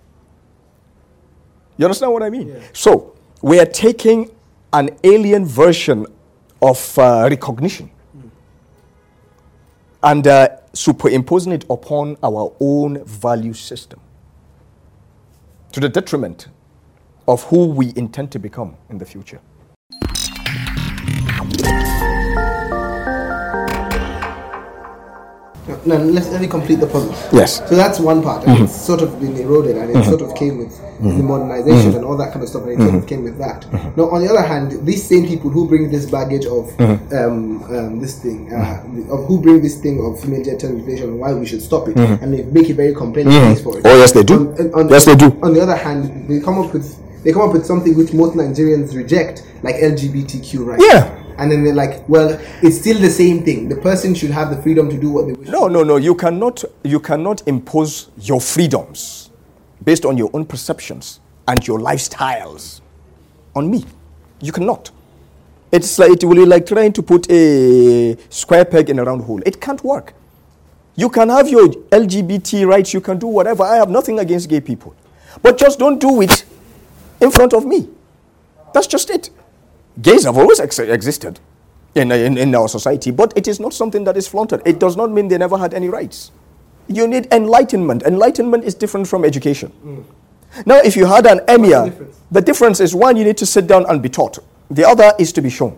You 1.76 1.84
understand 1.86 2.12
what 2.12 2.22
I 2.22 2.30
mean? 2.30 2.48
Yeah. 2.48 2.60
So 2.72 3.14
we 3.42 3.58
are 3.60 3.66
taking 3.66 4.30
an 4.72 4.90
alien 5.02 5.44
version 5.44 6.06
of 6.62 6.98
uh, 6.98 7.26
recognition 7.30 7.90
and 10.02 10.26
uh, 10.26 10.48
superimposing 10.74 11.52
it 11.52 11.64
upon 11.70 12.16
our 12.22 12.54
own 12.60 13.04
value 13.04 13.54
system 13.54 14.00
to 15.72 15.80
the 15.80 15.88
detriment 15.88 16.48
of 17.26 17.42
who 17.44 17.66
we 17.66 17.92
intend 17.96 18.30
to 18.32 18.38
become 18.38 18.76
in 18.90 18.98
the 18.98 19.04
future. 19.04 19.40
No, 25.86 25.96
let's 25.96 26.28
let 26.30 26.40
me 26.40 26.46
complete 26.48 26.76
the 26.76 26.86
puzzle. 26.86 27.12
Yes. 27.32 27.58
So 27.68 27.76
that's 27.76 28.00
one 28.00 28.22
part, 28.22 28.46
and 28.46 28.64
it's 28.64 28.74
sort 28.74 29.02
of 29.02 29.20
been 29.20 29.36
eroded, 29.36 29.76
and 29.76 29.90
it 29.90 29.96
mm-hmm. 29.96 30.08
sort 30.10 30.22
of 30.22 30.34
came 30.34 30.58
with 30.58 30.70
mm-hmm. 30.72 31.16
the 31.18 31.22
modernization 31.22 31.94
and 31.94 32.04
all 32.04 32.16
that 32.16 32.32
kind 32.32 32.42
of 32.42 32.48
stuff, 32.48 32.62
and 32.64 32.72
it 32.72 32.84
sort 32.84 32.94
of 32.94 33.06
came 33.06 33.24
with 33.24 33.38
that. 33.38 33.70
Now, 33.96 34.10
on 34.10 34.22
the 34.22 34.28
other 34.28 34.42
hand, 34.42 34.86
these 34.86 35.04
same 35.06 35.26
people 35.26 35.50
who 35.50 35.68
bring 35.68 35.90
this 35.90 36.10
baggage 36.10 36.46
of 36.46 36.68
um, 36.80 37.62
um, 37.64 38.00
this 38.00 38.20
thing, 38.22 38.52
uh, 38.52 38.82
of 39.12 39.26
who 39.26 39.40
bring 39.40 39.62
this 39.62 39.80
thing 39.80 40.04
of 40.04 40.20
female 40.20 40.42
genital 40.44 40.72
mutilation 40.72 41.08
and 41.10 41.18
why 41.18 41.32
we 41.34 41.46
should 41.46 41.62
stop 41.62 41.88
it, 41.88 41.96
and 41.96 42.32
they 42.32 42.42
make 42.44 42.70
a 42.70 42.74
very 42.74 42.94
compelling 42.94 43.30
case 43.30 43.62
for 43.62 43.78
it. 43.78 43.86
Oh, 43.86 43.96
yes, 43.96 44.12
they 44.12 44.22
do. 44.22 44.52
On, 44.58 44.74
on- 44.74 44.88
Yes, 44.94 45.06
they 45.06 45.16
do. 45.16 45.36
On 45.42 45.52
the 45.52 45.60
other 45.60 45.74
hand, 45.76 46.28
they 46.28 46.38
come 46.40 46.58
up 46.58 46.72
with 46.72 47.00
they 47.24 47.32
come 47.32 47.42
up 47.42 47.52
with 47.54 47.64
something 47.64 47.96
which 47.96 48.12
most 48.12 48.34
Nigerians 48.36 48.94
reject, 48.94 49.44
like 49.62 49.76
LGBTQ 49.76 50.66
rights. 50.66 50.84
Yeah. 50.86 51.23
And 51.38 51.50
then 51.50 51.64
they're 51.64 51.74
like, 51.74 52.08
well, 52.08 52.38
it's 52.62 52.78
still 52.78 52.98
the 52.98 53.10
same 53.10 53.44
thing. 53.44 53.68
The 53.68 53.76
person 53.76 54.14
should 54.14 54.30
have 54.30 54.54
the 54.54 54.62
freedom 54.62 54.88
to 54.90 54.98
do 54.98 55.10
what 55.10 55.26
they 55.26 55.32
wish. 55.32 55.48
No, 55.48 55.68
no, 55.68 55.82
no. 55.82 55.96
You 55.96 56.14
cannot, 56.14 56.64
you 56.82 57.00
cannot 57.00 57.46
impose 57.46 58.10
your 58.18 58.40
freedoms 58.40 59.30
based 59.82 60.04
on 60.04 60.16
your 60.16 60.30
own 60.32 60.46
perceptions 60.46 61.20
and 61.48 61.66
your 61.66 61.78
lifestyles 61.78 62.80
on 63.54 63.70
me. 63.70 63.84
You 64.40 64.52
cannot. 64.52 64.90
It's 65.72 65.98
like 65.98 66.12
it 66.12 66.24
will 66.24 66.36
be 66.36 66.46
like 66.46 66.66
trying 66.66 66.92
to 66.92 67.02
put 67.02 67.30
a 67.30 68.16
square 68.30 68.64
peg 68.64 68.90
in 68.90 68.98
a 68.98 69.04
round 69.04 69.22
hole. 69.22 69.42
It 69.44 69.60
can't 69.60 69.82
work. 69.82 70.14
You 70.96 71.08
can 71.08 71.28
have 71.28 71.48
your 71.48 71.66
LGBT 71.68 72.66
rights. 72.66 72.94
You 72.94 73.00
can 73.00 73.18
do 73.18 73.26
whatever. 73.26 73.64
I 73.64 73.76
have 73.76 73.90
nothing 73.90 74.20
against 74.20 74.48
gay 74.48 74.60
people, 74.60 74.94
but 75.42 75.58
just 75.58 75.78
don't 75.80 75.98
do 75.98 76.22
it 76.22 76.44
in 77.20 77.30
front 77.32 77.52
of 77.52 77.66
me. 77.66 77.88
That's 78.72 78.86
just 78.86 79.10
it. 79.10 79.30
Gays 80.00 80.24
have 80.24 80.36
always 80.36 80.60
ex- 80.60 80.78
existed 80.78 81.40
in, 81.94 82.10
in, 82.10 82.36
in 82.36 82.54
our 82.54 82.68
society, 82.68 83.10
but 83.10 83.32
it 83.36 83.46
is 83.46 83.60
not 83.60 83.72
something 83.72 84.04
that 84.04 84.16
is 84.16 84.26
flaunted. 84.26 84.60
It 84.64 84.78
does 84.78 84.96
not 84.96 85.10
mean 85.10 85.28
they 85.28 85.38
never 85.38 85.56
had 85.56 85.74
any 85.74 85.88
rights. 85.88 86.32
You 86.88 87.06
need 87.06 87.28
enlightenment. 87.32 88.02
Enlightenment 88.02 88.64
is 88.64 88.74
different 88.74 89.06
from 89.06 89.24
education. 89.24 89.70
Hmm. 89.70 90.02
Now, 90.66 90.78
if 90.78 90.96
you 90.96 91.06
had 91.06 91.26
an 91.26 91.40
emir, 91.48 91.84
difference? 91.86 92.20
the 92.30 92.40
difference 92.40 92.80
is 92.80 92.94
one, 92.94 93.16
you 93.16 93.24
need 93.24 93.36
to 93.38 93.46
sit 93.46 93.66
down 93.66 93.86
and 93.88 94.02
be 94.02 94.08
taught, 94.08 94.38
the 94.70 94.86
other 94.86 95.12
is 95.18 95.32
to 95.32 95.42
be 95.42 95.50
shown. 95.50 95.76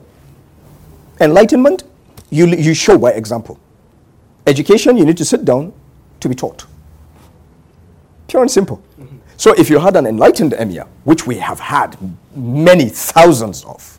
Enlightenment, 1.21 1.85
you, 2.31 2.47
you 2.47 2.75
show 2.75 2.99
by 2.99 3.13
example. 3.13 3.59
Education, 4.47 4.97
you 4.97 5.05
need 5.05 5.17
to 5.17 5.25
sit 5.25 5.45
down 5.45 5.73
to 6.21 6.29
be 6.29 6.35
taught. 6.35 6.67
Pure 8.29 8.43
and 8.43 8.51
simple. 8.51 8.83
Mm-hmm. 9.01 9.17
So 9.37 9.53
if 9.53 9.71
you 9.71 9.79
had 9.79 9.97
an 9.97 10.07
enlightened 10.07 10.53
emir, 10.55 10.87
which 11.05 11.27
we 11.27 11.37
have 11.37 11.61
had 11.61 11.97
many 12.35 12.89
thousands 12.89 13.65
of, 13.65 13.99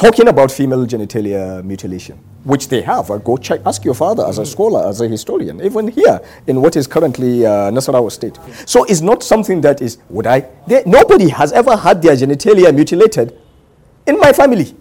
talking 0.00 0.28
about 0.28 0.50
female 0.50 0.86
genitalia 0.86 1.62
mutilation, 1.62 2.16
which 2.44 2.68
they 2.68 2.80
have, 2.80 3.10
uh, 3.10 3.18
go 3.18 3.36
check, 3.36 3.60
ask 3.66 3.84
your 3.84 3.92
father 3.92 4.24
as 4.26 4.38
a 4.38 4.46
scholar, 4.46 4.88
as 4.88 5.02
a 5.02 5.06
historian, 5.06 5.60
even 5.62 5.88
here 5.88 6.18
in 6.46 6.62
what 6.62 6.74
is 6.74 6.86
currently 6.86 7.44
uh, 7.44 7.70
Nasarawa 7.70 8.10
state. 8.10 8.38
So 8.64 8.84
it's 8.84 9.02
not 9.02 9.22
something 9.22 9.60
that 9.60 9.82
is, 9.82 9.98
would 10.08 10.26
I? 10.26 10.48
There, 10.66 10.82
nobody 10.86 11.28
has 11.28 11.52
ever 11.52 11.76
had 11.76 12.00
their 12.00 12.16
genitalia 12.16 12.74
mutilated 12.74 13.38
in 14.06 14.18
my 14.18 14.32
family. 14.32 14.74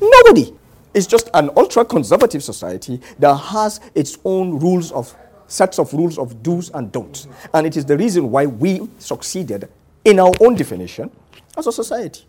Nobody. 0.00 0.54
It's 0.94 1.08
just 1.08 1.28
an 1.34 1.50
ultra 1.56 1.84
conservative 1.84 2.44
society 2.44 3.00
that 3.18 3.34
has 3.34 3.80
its 3.96 4.16
own 4.24 4.60
rules 4.60 4.92
of 4.92 5.12
sets 5.48 5.80
of 5.80 5.92
rules 5.92 6.18
of 6.18 6.40
do's 6.40 6.70
and 6.70 6.92
don'ts. 6.92 7.26
And 7.52 7.66
it 7.66 7.76
is 7.76 7.84
the 7.84 7.96
reason 7.96 8.30
why 8.30 8.46
we 8.46 8.88
succeeded 9.00 9.68
in 10.04 10.20
our 10.20 10.32
own 10.40 10.54
definition 10.54 11.10
as 11.56 11.66
a 11.66 11.72
society. 11.72 12.26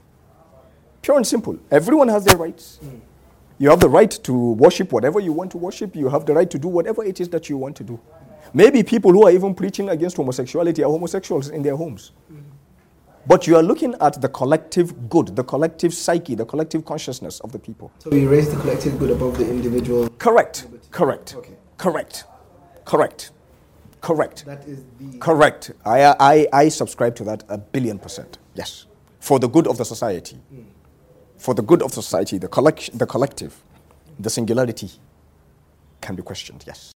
Pure 1.03 1.17
and 1.17 1.27
simple. 1.27 1.59
Everyone 1.69 2.07
has 2.07 2.23
their 2.23 2.37
rights. 2.37 2.79
You 3.59 3.69
have 3.69 3.81
the 3.81 3.89
right 3.89 4.09
to 4.23 4.33
worship 4.53 4.93
whatever 4.93 5.19
you 5.19 5.33
want 5.33 5.51
to 5.51 5.57
worship. 5.57 5.95
You 5.95 6.07
have 6.07 6.25
the 6.25 6.33
right 6.33 6.49
to 6.49 6.57
do 6.57 6.69
whatever 6.69 7.03
it 7.03 7.19
is 7.19 7.27
that 7.29 7.49
you 7.49 7.57
want 7.57 7.75
to 7.75 7.83
do. 7.83 7.99
Maybe 8.53 8.83
people 8.83 9.11
who 9.11 9.27
are 9.27 9.31
even 9.31 9.53
preaching 9.53 9.89
against 9.89 10.15
homosexuality 10.15 10.81
are 10.81 10.89
homosexuals 10.89 11.49
in 11.49 11.61
their 11.61 11.75
homes. 11.75 12.11
But 13.27 13.47
you 13.47 13.57
are 13.57 13.63
looking 13.63 13.95
at 13.99 14.21
the 14.21 14.29
collective 14.29 15.09
good, 15.09 15.35
the 15.35 15.43
collective 15.43 15.93
psyche, 15.93 16.35
the 16.35 16.45
collective 16.45 16.85
consciousness 16.85 17.41
of 17.41 17.51
the 17.51 17.59
people. 17.59 17.91
So 17.99 18.09
we 18.09 18.25
raise 18.25 18.49
the 18.49 18.59
collective 18.59 18.97
good 18.97 19.11
above 19.11 19.37
the 19.37 19.49
individual. 19.49 20.09
Correct. 20.19 20.67
Correct. 20.91 21.35
Okay. 21.35 21.53
Correct. 21.77 22.25
Correct. 22.85 23.31
Correct. 23.99 24.45
That 24.45 24.65
is 24.67 24.83
the. 24.99 25.17
Correct. 25.19 25.71
I, 25.85 26.15
I, 26.19 26.47
I 26.53 26.69
subscribe 26.69 27.15
to 27.15 27.23
that 27.25 27.43
a 27.49 27.57
billion 27.57 27.99
percent. 27.99 28.37
Yes. 28.55 28.85
For 29.19 29.39
the 29.39 29.47
good 29.47 29.67
of 29.67 29.77
the 29.77 29.85
society. 29.85 30.35
Hmm. 30.35 30.61
For 31.43 31.53
the 31.53 31.61
good 31.61 31.81
of 31.81 31.91
society, 31.91 32.37
the, 32.37 32.47
collect, 32.47 32.97
the 32.97 33.05
collective, 33.05 33.61
the 34.17 34.29
singularity 34.29 34.89
can 35.99 36.15
be 36.15 36.21
questioned. 36.21 36.63
Yes. 36.65 36.93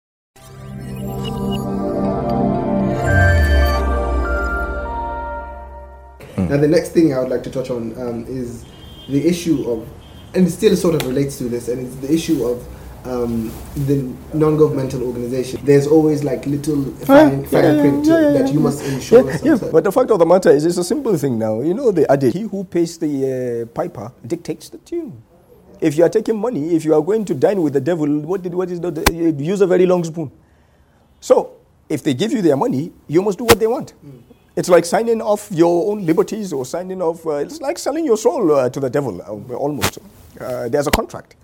Now, 6.35 6.57
the 6.57 6.67
next 6.67 6.89
thing 6.89 7.13
I 7.13 7.19
would 7.19 7.29
like 7.29 7.43
to 7.43 7.49
touch 7.49 7.69
on 7.69 7.93
um, 7.97 8.25
is 8.27 8.65
the 9.07 9.25
issue 9.25 9.63
of, 9.71 9.87
and 10.35 10.45
it 10.45 10.51
still 10.51 10.75
sort 10.75 10.95
of 10.95 11.07
relates 11.07 11.37
to 11.37 11.45
this, 11.45 11.69
and 11.69 11.87
it's 11.87 11.95
the 12.05 12.13
issue 12.13 12.43
of 12.43 12.67
um, 13.05 13.51
the 13.75 14.09
non-governmental 14.33 15.03
organization. 15.03 15.59
There's 15.63 15.87
always 15.87 16.23
like 16.23 16.45
little 16.45 16.83
fine, 17.05 17.45
fine 17.45 17.79
print 17.79 18.05
that 18.05 18.51
you 18.53 18.59
must 18.59 18.83
ensure. 18.85 19.29
Yeah, 19.29 19.37
yeah, 19.43 19.69
but 19.71 19.83
the 19.83 19.91
fact 19.91 20.11
of 20.11 20.19
the 20.19 20.25
matter 20.25 20.49
is, 20.49 20.65
it's 20.65 20.77
a 20.77 20.83
simple 20.83 21.17
thing 21.17 21.37
now. 21.37 21.61
You 21.61 21.73
know, 21.73 21.91
the 21.91 22.09
adage, 22.11 22.33
he 22.33 22.41
who 22.41 22.63
pays 22.63 22.97
the 22.97 23.63
uh, 23.63 23.65
piper 23.73 24.11
dictates 24.25 24.69
the 24.69 24.77
tune. 24.79 25.21
If 25.81 25.97
you 25.97 26.05
are 26.05 26.09
taking 26.09 26.39
money, 26.39 26.75
if 26.75 26.85
you 26.85 26.93
are 26.93 27.01
going 27.01 27.25
to 27.25 27.33
dine 27.33 27.61
with 27.61 27.73
the 27.73 27.81
devil, 27.81 28.07
what, 28.21 28.41
did, 28.41 28.53
what 28.53 28.71
is 28.71 28.79
the, 28.79 28.91
the, 28.91 29.31
use 29.43 29.59
a 29.59 29.67
very 29.67 29.85
long 29.85 30.03
spoon. 30.03 30.31
So, 31.19 31.57
if 31.89 32.03
they 32.03 32.13
give 32.13 32.31
you 32.31 32.41
their 32.41 32.55
money, 32.55 32.91
you 33.07 33.21
must 33.21 33.37
do 33.37 33.43
what 33.43 33.59
they 33.59 33.67
want. 33.67 33.93
It's 34.55 34.69
like 34.69 34.85
signing 34.85 35.21
off 35.21 35.49
your 35.51 35.91
own 35.91 36.05
liberties 36.05 36.53
or 36.53 36.65
signing 36.65 37.01
off, 37.01 37.25
uh, 37.25 37.31
it's 37.37 37.59
like 37.59 37.77
selling 37.77 38.05
your 38.05 38.17
soul 38.17 38.51
uh, 38.55 38.69
to 38.69 38.79
the 38.79 38.89
devil, 38.89 39.21
uh, 39.21 39.55
almost. 39.55 39.97
Uh, 40.39 40.69
there's 40.69 40.87
a 40.87 40.91
contract. 40.91 41.35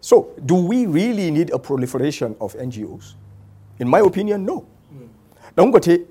So, 0.00 0.34
do 0.44 0.54
we 0.54 0.86
really 0.86 1.30
need 1.30 1.50
a 1.50 1.58
proliferation 1.58 2.36
of 2.40 2.54
NGOs? 2.54 3.14
In 3.78 3.88
my 3.88 4.00
opinion, 4.00 4.44
no. 4.44 4.66
Dangote, 5.56 6.06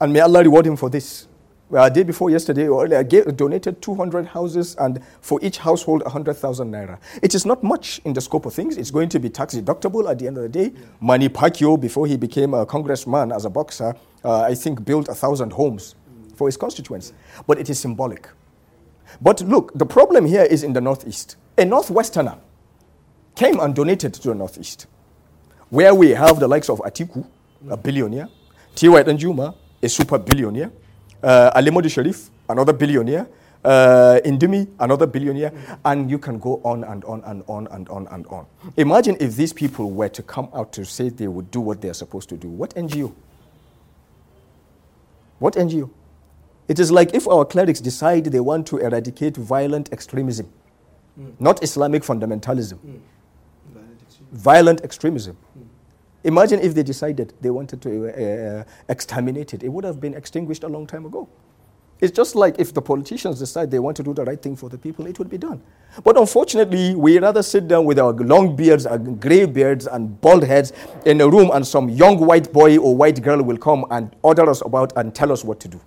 and 0.00 0.12
may 0.12 0.20
Allah 0.20 0.42
reward 0.42 0.66
him 0.66 0.76
for 0.76 0.90
this. 0.90 1.28
A 1.72 1.90
day 1.90 2.02
before 2.02 2.30
yesterday 2.30 2.68
or 2.68 2.84
earlier, 2.84 3.02
gave, 3.02 3.36
donated 3.36 3.80
200 3.82 4.26
houses 4.26 4.76
and 4.78 5.00
for 5.20 5.38
each 5.42 5.58
household 5.58 6.02
100,000 6.04 6.70
naira. 6.70 6.98
It 7.22 7.34
is 7.34 7.44
not 7.46 7.62
much 7.62 8.00
in 8.04 8.12
the 8.12 8.20
scope 8.20 8.46
of 8.46 8.54
things. 8.54 8.76
It's 8.76 8.90
going 8.90 9.08
to 9.08 9.18
be 9.18 9.28
tax 9.28 9.54
deductible 9.54 10.08
at 10.08 10.18
the 10.18 10.26
end 10.26 10.36
of 10.36 10.42
the 10.44 10.48
day. 10.48 10.72
Manny 11.00 11.28
Pacquiao, 11.28 11.80
before 11.80 12.06
he 12.06 12.16
became 12.16 12.54
a 12.54 12.64
congressman 12.66 13.32
as 13.32 13.44
a 13.44 13.50
boxer, 13.50 13.94
uh, 14.24 14.42
I 14.42 14.54
think 14.54 14.84
built 14.84 15.08
a 15.08 15.14
thousand 15.14 15.52
homes 15.52 15.94
for 16.36 16.48
his 16.48 16.56
constituents. 16.56 17.12
But 17.46 17.58
it 17.58 17.68
is 17.70 17.78
symbolic. 17.80 18.28
But 19.20 19.40
look, 19.40 19.72
the 19.74 19.86
problem 19.86 20.26
here 20.26 20.44
is 20.44 20.62
in 20.62 20.74
the 20.74 20.80
Northeast. 20.80 21.36
A 21.58 21.62
Northwesterner 21.62 22.38
came 23.34 23.60
and 23.60 23.74
donated 23.74 24.14
to 24.14 24.28
the 24.28 24.34
Northeast, 24.34 24.86
where 25.70 25.94
we 25.94 26.10
have 26.10 26.38
the 26.40 26.48
likes 26.48 26.68
of 26.68 26.78
Atiku, 26.80 27.26
a 27.68 27.76
billionaire, 27.76 28.28
T.Y. 28.74 29.02
Danjuma, 29.02 29.54
a 29.82 29.88
super 29.88 30.18
billionaire, 30.18 30.70
uh, 31.22 31.50
Ali 31.54 31.70
Modu 31.70 31.90
Sheriff, 31.90 32.30
another 32.48 32.72
billionaire, 32.72 33.26
uh, 33.64 34.20
Indimi, 34.24 34.68
another 34.78 35.06
billionaire, 35.06 35.52
and 35.84 36.10
you 36.10 36.18
can 36.18 36.38
go 36.38 36.60
on 36.64 36.84
and 36.84 37.04
on 37.04 37.22
and 37.24 37.42
on 37.48 37.66
and 37.68 37.88
on 37.88 38.06
and 38.08 38.26
on. 38.26 38.46
Imagine 38.76 39.16
if 39.20 39.36
these 39.36 39.52
people 39.52 39.90
were 39.90 40.08
to 40.08 40.22
come 40.22 40.48
out 40.54 40.72
to 40.72 40.84
say 40.84 41.08
they 41.08 41.28
would 41.28 41.50
do 41.50 41.60
what 41.60 41.80
they're 41.80 41.94
supposed 41.94 42.28
to 42.28 42.36
do. 42.36 42.48
What 42.48 42.74
NGO? 42.74 43.12
What 45.38 45.54
NGO? 45.54 45.90
It 46.68 46.78
is 46.78 46.90
like 46.90 47.14
if 47.14 47.26
our 47.28 47.44
clerics 47.44 47.80
decide 47.80 48.24
they 48.26 48.40
want 48.40 48.66
to 48.68 48.78
eradicate 48.78 49.36
violent 49.36 49.92
extremism, 49.92 50.50
not 51.38 51.62
Islamic 51.62 52.02
fundamentalism, 52.02 52.78
violent 54.34 54.82
extremism. 54.82 55.36
Imagine 56.24 56.60
if 56.60 56.74
they 56.74 56.82
decided 56.82 57.32
they 57.40 57.50
wanted 57.50 57.80
to 57.82 58.08
uh, 58.08 58.60
uh, 58.60 58.64
exterminate 58.88 59.54
it. 59.54 59.62
It 59.62 59.68
would 59.68 59.84
have 59.84 60.00
been 60.00 60.14
extinguished 60.14 60.64
a 60.64 60.68
long 60.68 60.86
time 60.86 61.06
ago. 61.06 61.28
It's 62.00 62.14
just 62.14 62.34
like 62.34 62.58
if 62.58 62.74
the 62.74 62.82
politicians 62.82 63.38
decide 63.38 63.70
they 63.70 63.78
want 63.78 63.96
to 63.98 64.02
do 64.02 64.12
the 64.12 64.24
right 64.24 64.40
thing 64.40 64.56
for 64.56 64.68
the 64.68 64.76
people, 64.76 65.06
it 65.06 65.18
would 65.18 65.30
be 65.30 65.38
done. 65.38 65.62
But 66.02 66.18
unfortunately, 66.18 66.94
we 66.94 67.18
rather 67.18 67.42
sit 67.42 67.68
down 67.68 67.84
with 67.84 67.98
our 67.98 68.12
long 68.12 68.56
beards, 68.56 68.84
our 68.84 68.98
gray 68.98 69.46
beards, 69.46 69.86
and 69.86 70.20
bald 70.20 70.42
heads 70.44 70.72
in 71.06 71.20
a 71.20 71.28
room, 71.28 71.50
and 71.54 71.64
some 71.66 71.88
young 71.88 72.18
white 72.18 72.52
boy 72.52 72.78
or 72.78 72.96
white 72.96 73.22
girl 73.22 73.42
will 73.42 73.56
come 73.56 73.86
and 73.90 74.14
order 74.22 74.48
us 74.50 74.60
about 74.62 74.92
and 74.96 75.14
tell 75.14 75.30
us 75.30 75.44
what 75.44 75.60
to 75.60 75.68
do 75.68 75.80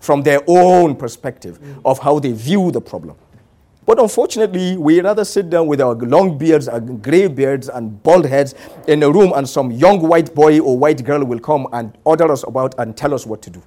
from 0.00 0.22
their 0.22 0.40
own 0.46 0.96
perspective 0.96 1.60
of 1.84 1.98
how 1.98 2.18
they 2.18 2.32
view 2.32 2.70
the 2.70 2.80
problem. 2.80 3.16
But 3.86 3.98
unfortunately, 3.98 4.76
we 4.76 5.00
rather 5.00 5.24
sit 5.24 5.50
down 5.50 5.66
with 5.66 5.80
our 5.80 5.94
long 5.94 6.38
beards, 6.38 6.68
our 6.68 6.80
gray 6.80 7.26
beards, 7.28 7.68
and 7.68 8.02
bald 8.02 8.26
heads 8.26 8.54
in 8.86 9.02
a 9.02 9.10
room, 9.10 9.32
and 9.34 9.48
some 9.48 9.70
young 9.70 10.00
white 10.00 10.34
boy 10.34 10.60
or 10.60 10.78
white 10.78 11.02
girl 11.04 11.24
will 11.24 11.40
come 11.40 11.66
and 11.72 11.96
order 12.04 12.30
us 12.30 12.42
about 12.44 12.74
and 12.78 12.96
tell 12.96 13.14
us 13.14 13.26
what 13.26 13.42
to 13.42 13.50
do 13.50 13.62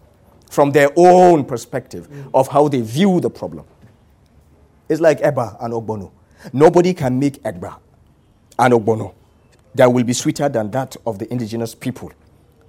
from 0.50 0.72
their 0.72 0.90
own 0.96 1.44
perspective 1.44 2.08
mm. 2.10 2.30
of 2.34 2.48
how 2.48 2.68
they 2.68 2.82
view 2.82 3.20
the 3.20 3.30
problem. 3.30 3.66
It's 4.88 5.02
like 5.02 5.20
Eba 5.22 5.58
and 5.64 5.74
Ogbono. 5.74 6.12
Nobody 6.54 6.94
can 6.94 7.18
make 7.20 7.42
Eba 7.44 7.78
and 8.60 8.74
Ogbono 8.74 9.14
that 9.74 9.92
will 9.92 10.04
be 10.04 10.14
sweeter 10.14 10.48
than 10.50 10.70
that 10.72 10.96
of 11.08 11.18
the 11.18 11.32
indigenous 11.32 11.74
people 11.74 12.12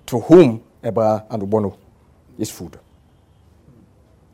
to 0.07 0.20
whom 0.20 0.62
Eba 0.83 1.26
and 1.30 1.42
Ogbono 1.42 1.76
is 2.38 2.50
food. 2.50 2.78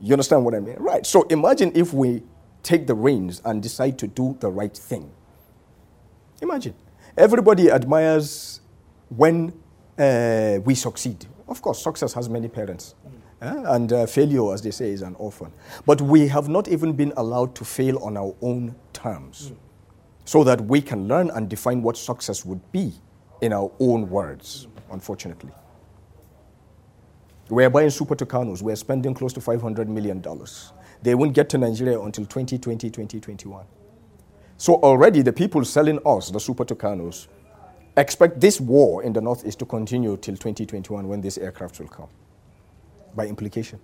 You 0.00 0.14
understand 0.14 0.44
what 0.44 0.54
I 0.54 0.60
mean? 0.60 0.76
Right. 0.78 1.04
So 1.04 1.22
imagine 1.24 1.72
if 1.74 1.92
we 1.92 2.22
take 2.62 2.86
the 2.86 2.94
reins 2.94 3.40
and 3.44 3.62
decide 3.62 3.98
to 3.98 4.06
do 4.06 4.36
the 4.40 4.50
right 4.50 4.76
thing. 4.76 5.10
Imagine. 6.42 6.74
Everybody 7.16 7.70
admires 7.70 8.60
when 9.08 9.52
uh, 9.98 10.58
we 10.64 10.74
succeed. 10.74 11.26
Of 11.48 11.60
course, 11.60 11.82
success 11.82 12.14
has 12.14 12.28
many 12.28 12.48
parents. 12.48 12.94
Uh, 13.42 13.62
and 13.66 13.92
uh, 13.92 14.06
failure, 14.06 14.52
as 14.52 14.62
they 14.62 14.70
say, 14.70 14.90
is 14.90 15.02
an 15.02 15.14
orphan. 15.14 15.52
But 15.86 16.00
we 16.00 16.28
have 16.28 16.48
not 16.48 16.68
even 16.68 16.92
been 16.92 17.12
allowed 17.16 17.54
to 17.56 17.64
fail 17.64 17.98
on 17.98 18.16
our 18.16 18.34
own 18.42 18.74
terms 18.92 19.52
so 20.24 20.44
that 20.44 20.60
we 20.60 20.80
can 20.80 21.08
learn 21.08 21.30
and 21.30 21.48
define 21.48 21.82
what 21.82 21.96
success 21.96 22.44
would 22.44 22.60
be 22.70 22.92
in 23.40 23.52
our 23.52 23.70
own 23.80 24.08
words, 24.10 24.68
unfortunately. 24.92 25.50
We're 27.50 27.68
buying 27.68 27.90
super 27.90 28.14
Tucanos. 28.14 28.62
We're 28.62 28.76
spending 28.76 29.12
close 29.12 29.32
to 29.32 29.40
$500 29.40 29.88
million. 29.88 30.22
They 31.02 31.16
won't 31.16 31.34
get 31.34 31.48
to 31.50 31.58
Nigeria 31.58 32.00
until 32.00 32.24
2020, 32.24 32.88
2021. 32.88 33.66
So 34.56 34.74
already 34.74 35.22
the 35.22 35.32
people 35.32 35.64
selling 35.64 35.98
us 36.06 36.30
the 36.30 36.38
super 36.38 36.64
Tucanos 36.64 37.26
expect 37.96 38.40
this 38.40 38.60
war 38.60 39.02
in 39.02 39.12
the 39.12 39.20
northeast 39.20 39.58
to 39.58 39.64
continue 39.64 40.16
till 40.16 40.36
2021 40.36 41.08
when 41.08 41.20
these 41.20 41.38
aircraft 41.38 41.80
will 41.80 41.88
come, 41.88 42.08
by 43.16 43.26
implication. 43.26 43.80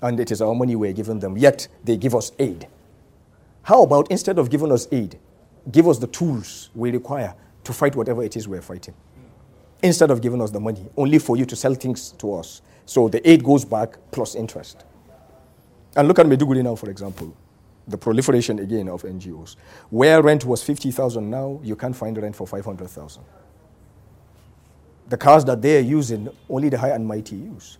And 0.00 0.18
it 0.18 0.30
is 0.30 0.40
our 0.40 0.54
money 0.54 0.74
we're 0.74 0.92
giving 0.92 1.18
them, 1.18 1.36
yet 1.36 1.68
they 1.84 1.96
give 1.96 2.14
us 2.14 2.32
aid. 2.38 2.68
How 3.62 3.82
about 3.82 4.10
instead 4.10 4.38
of 4.38 4.48
giving 4.48 4.72
us 4.72 4.88
aid, 4.92 5.18
give 5.70 5.86
us 5.86 5.98
the 5.98 6.06
tools 6.06 6.70
we 6.74 6.90
require 6.90 7.34
to 7.64 7.72
fight 7.72 7.96
whatever 7.96 8.22
it 8.22 8.36
is 8.36 8.48
we're 8.48 8.62
fighting? 8.62 8.94
Instead 9.82 10.10
of 10.10 10.22
giving 10.22 10.40
us 10.40 10.50
the 10.50 10.60
money, 10.60 10.86
only 10.96 11.18
for 11.18 11.36
you 11.36 11.44
to 11.44 11.54
sell 11.54 11.74
things 11.74 12.12
to 12.12 12.32
us 12.34 12.62
so 12.88 13.06
the 13.06 13.20
aid 13.28 13.44
goes 13.44 13.66
back 13.66 13.98
plus 14.12 14.34
interest. 14.34 14.86
And 15.94 16.08
look 16.08 16.18
at 16.18 16.24
Maiduguri 16.24 16.64
now, 16.64 16.74
for 16.74 16.88
example, 16.88 17.36
the 17.86 17.98
proliferation 17.98 18.58
again 18.60 18.88
of 18.88 19.02
NGOs. 19.02 19.56
Where 19.90 20.22
rent 20.22 20.46
was 20.46 20.62
50,000 20.62 21.28
now, 21.28 21.60
you 21.62 21.76
can't 21.76 21.94
find 21.94 22.16
rent 22.16 22.34
for 22.34 22.46
500,000. 22.46 23.22
The 25.10 25.18
cars 25.18 25.44
that 25.44 25.60
they 25.60 25.76
are 25.76 25.82
using, 25.82 26.30
only 26.48 26.70
the 26.70 26.78
high 26.78 26.88
and 26.88 27.06
mighty 27.06 27.36
use. 27.36 27.76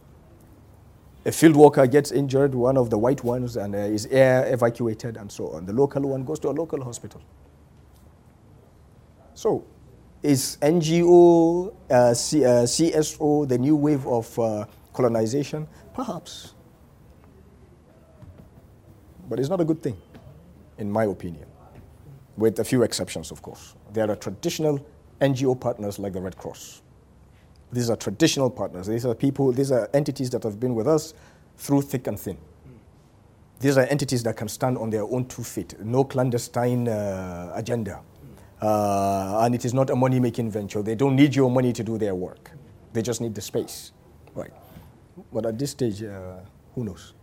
A 1.25 1.33
field 1.33 1.57
worker 1.57 1.87
gets 1.87 2.13
injured, 2.13 2.55
one 2.55 2.77
of 2.77 2.91
the 2.91 2.99
white 2.99 3.25
ones, 3.25 3.57
and 3.57 3.75
uh, 3.75 3.79
is 3.79 4.05
air 4.07 4.53
evacuated 4.53 5.17
and 5.17 5.33
so 5.33 5.53
on. 5.53 5.65
The 5.65 5.73
local 5.73 6.03
one 6.03 6.23
goes 6.25 6.39
to 6.41 6.51
a 6.51 6.53
local 6.53 6.85
hospital. 6.85 7.23
So, 9.33 9.65
is 10.23 10.59
NGO, 10.61 11.73
uh, 11.91 12.13
C, 12.13 12.45
uh, 12.45 12.65
CSO 12.65 13.49
the 13.49 13.57
new 13.57 13.77
wave 13.77 14.07
of 14.07 14.39
uh, 14.39 14.67
colonization? 14.99 15.69
Perhaps. 15.95 16.55
But 19.29 19.39
it's 19.39 19.49
not 19.49 19.61
a 19.61 19.65
good 19.65 19.81
thing, 19.81 19.97
in 20.79 20.91
my 20.91 21.05
opinion, 21.05 21.47
with 22.37 22.59
a 22.59 22.65
few 22.65 22.83
exceptions, 22.83 23.31
of 23.31 23.41
course. 23.41 23.77
There 23.93 24.11
are 24.11 24.17
traditional 24.17 24.85
NGO 25.21 25.55
partners 25.61 26.01
like 26.01 26.15
the 26.15 26.21
Red 26.21 26.37
Cross. 26.37 26.83
These 27.71 27.91
are 27.91 27.97
traditional 27.97 28.51
partners. 28.51 28.89
These 28.89 29.07
are 29.07 29.15
people, 29.15 29.53
these 29.53 29.71
are 29.71 29.89
entities 29.95 30.31
that 30.31 30.43
have 30.43 30.59
been 30.59 30.75
with 30.75 30.89
us 30.89 31.15
through 31.59 31.83
thick 31.83 32.09
and 32.09 32.19
thin. 32.19 32.39
These 33.61 33.79
are 33.79 33.87
entities 33.87 34.23
that 34.25 34.37
can 34.37 34.49
stand 34.49 34.79
on 34.79 34.91
their 34.91 35.05
own 35.05 35.27
two 35.27 35.45
feet, 35.45 35.79
no 35.81 36.03
clandestine 36.03 36.89
uh, 36.89 37.53
agenda. 37.55 38.01
Uh, 38.61 39.43
and 39.45 39.55
it 39.55 39.65
is 39.65 39.75
not 39.75 39.91
a 39.91 39.97
money 39.97 40.19
making 40.19 40.51
venture. 40.51 40.83
They 40.83 40.97
don't 40.97 41.15
need 41.15 41.37
your 41.37 41.51
money 41.51 41.73
to 41.73 41.85
do 41.85 41.99
their 41.99 42.17
work, 42.17 42.51
they 42.93 43.03
just 43.03 43.21
need 43.21 43.37
the 43.37 43.43
space. 43.43 43.93
Right. 44.35 44.53
But 45.33 45.47
at 45.47 45.59
this 45.59 45.71
stage, 45.73 46.03
uh, 46.03 46.39
who 46.75 46.85
knows? 46.85 47.15